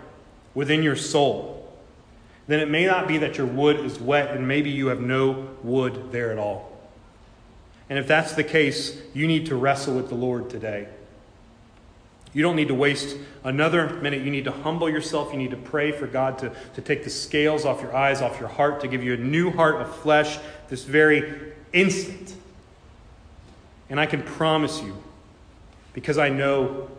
within 0.54 0.82
your 0.82 0.96
soul, 0.96 1.56
then 2.46 2.60
it 2.60 2.68
may 2.68 2.86
not 2.86 3.08
be 3.08 3.18
that 3.18 3.36
your 3.36 3.46
wood 3.46 3.80
is 3.80 3.98
wet 3.98 4.30
and 4.36 4.46
maybe 4.46 4.70
you 4.70 4.88
have 4.88 5.00
no 5.00 5.48
wood 5.62 6.12
there 6.12 6.30
at 6.30 6.38
all. 6.38 6.75
And 7.88 7.98
if 7.98 8.06
that's 8.06 8.32
the 8.32 8.44
case, 8.44 9.00
you 9.14 9.26
need 9.26 9.46
to 9.46 9.56
wrestle 9.56 9.94
with 9.94 10.08
the 10.08 10.14
Lord 10.14 10.50
today. 10.50 10.88
You 12.32 12.42
don't 12.42 12.56
need 12.56 12.68
to 12.68 12.74
waste 12.74 13.16
another 13.44 13.88
minute. 13.88 14.22
You 14.22 14.30
need 14.30 14.44
to 14.44 14.50
humble 14.50 14.90
yourself. 14.90 15.32
You 15.32 15.38
need 15.38 15.52
to 15.52 15.56
pray 15.56 15.92
for 15.92 16.06
God 16.06 16.38
to, 16.40 16.52
to 16.74 16.82
take 16.82 17.04
the 17.04 17.10
scales 17.10 17.64
off 17.64 17.80
your 17.80 17.96
eyes, 17.96 18.20
off 18.20 18.38
your 18.40 18.48
heart, 18.48 18.80
to 18.80 18.88
give 18.88 19.02
you 19.02 19.14
a 19.14 19.16
new 19.16 19.50
heart 19.50 19.76
of 19.76 19.94
flesh 19.96 20.38
this 20.68 20.84
very 20.84 21.52
instant. 21.72 22.34
And 23.88 24.00
I 24.00 24.06
can 24.06 24.22
promise 24.22 24.82
you, 24.82 25.00
because 25.94 26.18
I 26.18 26.28
know 26.28 26.90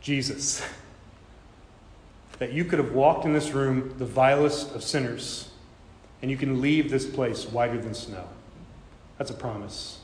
Jesus, 0.00 0.64
that 2.38 2.52
you 2.52 2.64
could 2.64 2.78
have 2.78 2.92
walked 2.92 3.24
in 3.24 3.32
this 3.32 3.50
room 3.50 3.94
the 3.98 4.04
vilest 4.04 4.74
of 4.74 4.84
sinners, 4.84 5.50
and 6.22 6.30
you 6.30 6.36
can 6.36 6.60
leave 6.60 6.90
this 6.90 7.06
place 7.06 7.46
whiter 7.46 7.78
than 7.78 7.94
snow. 7.94 8.28
That's 9.16 9.30
a 9.30 9.34
promise 9.34 9.97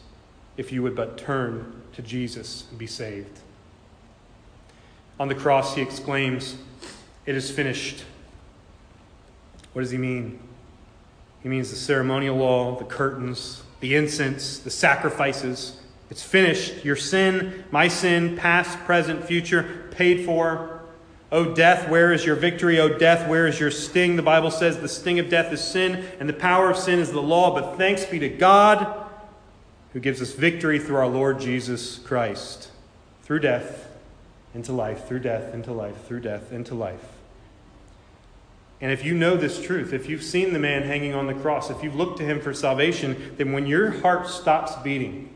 if 0.56 0.72
you 0.72 0.82
would 0.82 0.94
but 0.94 1.18
turn 1.18 1.82
to 1.94 2.02
Jesus 2.02 2.66
and 2.70 2.78
be 2.78 2.86
saved. 2.86 3.38
On 5.18 5.28
the 5.28 5.34
cross, 5.34 5.74
he 5.74 5.82
exclaims, 5.82 6.56
It 7.26 7.34
is 7.34 7.50
finished. 7.50 8.04
What 9.72 9.82
does 9.82 9.90
he 9.90 9.98
mean? 9.98 10.40
He 11.42 11.48
means 11.48 11.70
the 11.70 11.76
ceremonial 11.76 12.36
law, 12.36 12.76
the 12.76 12.84
curtains, 12.84 13.62
the 13.80 13.94
incense, 13.94 14.58
the 14.58 14.70
sacrifices, 14.70 15.80
It's 16.10 16.22
finished. 16.22 16.84
Your 16.84 16.96
sin, 16.96 17.64
my 17.70 17.88
sin, 17.88 18.36
past, 18.36 18.78
present, 18.80 19.24
future, 19.24 19.88
paid 19.90 20.24
for. 20.24 20.70
O 21.32 21.52
death, 21.52 21.88
where 21.88 22.12
is 22.12 22.24
your 22.24 22.36
victory? 22.36 22.78
O 22.78 22.96
death, 22.96 23.28
where 23.28 23.48
is 23.48 23.58
your 23.58 23.70
sting? 23.70 24.14
The 24.14 24.22
Bible 24.22 24.52
says 24.52 24.78
the 24.78 24.88
sting 24.88 25.18
of 25.18 25.28
death 25.28 25.52
is 25.52 25.60
sin, 25.60 26.04
and 26.20 26.28
the 26.28 26.34
power 26.34 26.70
of 26.70 26.76
sin 26.76 27.00
is 27.00 27.10
the 27.10 27.22
law. 27.22 27.52
But 27.52 27.76
thanks 27.76 28.04
be 28.04 28.20
to 28.20 28.28
God 28.28 29.03
who 29.94 30.00
gives 30.00 30.20
us 30.20 30.32
victory 30.32 30.78
through 30.78 30.96
our 30.96 31.06
Lord 31.06 31.40
Jesus 31.40 31.98
Christ. 31.98 32.70
Through 33.22 33.38
death 33.38 33.88
into 34.54 34.72
life, 34.72 35.08
through 35.08 35.20
death 35.20 35.54
into 35.54 35.72
life, 35.72 36.04
through 36.06 36.20
death 36.20 36.52
into 36.52 36.74
life. 36.74 37.12
And 38.80 38.92
if 38.92 39.04
you 39.04 39.14
know 39.14 39.36
this 39.36 39.62
truth, 39.62 39.92
if 39.92 40.08
you've 40.08 40.22
seen 40.22 40.52
the 40.52 40.58
man 40.58 40.82
hanging 40.82 41.14
on 41.14 41.26
the 41.26 41.34
cross, 41.34 41.70
if 41.70 41.82
you've 41.82 41.94
looked 41.94 42.18
to 42.18 42.24
him 42.24 42.40
for 42.40 42.52
salvation, 42.52 43.34
then 43.38 43.52
when 43.52 43.66
your 43.66 43.92
heart 44.00 44.28
stops 44.28 44.74
beating 44.82 45.32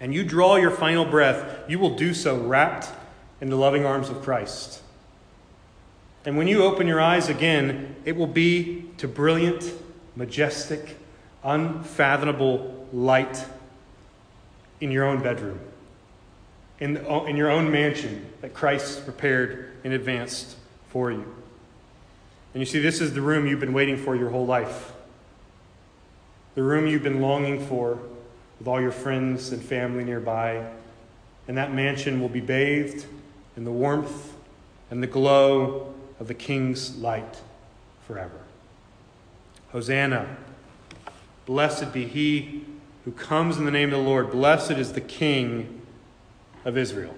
and 0.00 0.14
you 0.14 0.22
draw 0.22 0.56
your 0.56 0.70
final 0.70 1.06
breath, 1.06 1.68
you 1.68 1.78
will 1.78 1.96
do 1.96 2.12
so 2.12 2.38
wrapped 2.38 2.88
in 3.40 3.48
the 3.48 3.56
loving 3.56 3.86
arms 3.86 4.10
of 4.10 4.22
Christ. 4.22 4.82
And 6.26 6.36
when 6.36 6.46
you 6.46 6.62
open 6.62 6.86
your 6.86 7.00
eyes 7.00 7.30
again, 7.30 7.96
it 8.04 8.16
will 8.16 8.26
be 8.26 8.84
to 8.98 9.08
brilliant, 9.08 9.72
majestic, 10.14 10.98
unfathomable 11.42 12.75
light 12.92 13.44
in 14.80 14.90
your 14.90 15.04
own 15.04 15.22
bedroom, 15.22 15.60
in, 16.80 16.94
the, 16.94 17.24
in 17.24 17.36
your 17.36 17.50
own 17.50 17.70
mansion 17.70 18.26
that 18.40 18.54
Christ 18.54 19.04
prepared 19.04 19.72
in 19.84 19.92
advance 19.92 20.56
for 20.88 21.10
you. 21.10 21.24
And 22.54 22.60
you 22.60 22.66
see, 22.66 22.80
this 22.80 23.00
is 23.00 23.12
the 23.12 23.20
room 23.20 23.46
you've 23.46 23.60
been 23.60 23.72
waiting 23.72 23.96
for 23.96 24.16
your 24.16 24.30
whole 24.30 24.46
life. 24.46 24.92
The 26.54 26.62
room 26.62 26.86
you've 26.86 27.02
been 27.02 27.20
longing 27.20 27.64
for 27.66 27.98
with 28.58 28.66
all 28.66 28.80
your 28.80 28.92
friends 28.92 29.52
and 29.52 29.62
family 29.62 30.04
nearby. 30.04 30.66
And 31.48 31.58
that 31.58 31.74
mansion 31.74 32.20
will 32.20 32.30
be 32.30 32.40
bathed 32.40 33.04
in 33.56 33.64
the 33.64 33.70
warmth 33.70 34.34
and 34.90 35.02
the 35.02 35.06
glow 35.06 35.92
of 36.18 36.28
the 36.28 36.34
King's 36.34 36.96
light 36.96 37.42
forever. 38.06 38.40
Hosanna. 39.70 40.36
Blessed 41.44 41.92
be 41.92 42.06
he 42.06 42.64
who 43.06 43.12
comes 43.12 43.56
in 43.56 43.64
the 43.64 43.70
name 43.70 43.92
of 43.92 44.00
the 44.00 44.04
Lord. 44.04 44.32
Blessed 44.32 44.72
is 44.72 44.92
the 44.92 45.00
King 45.00 45.80
of 46.64 46.76
Israel. 46.76 47.14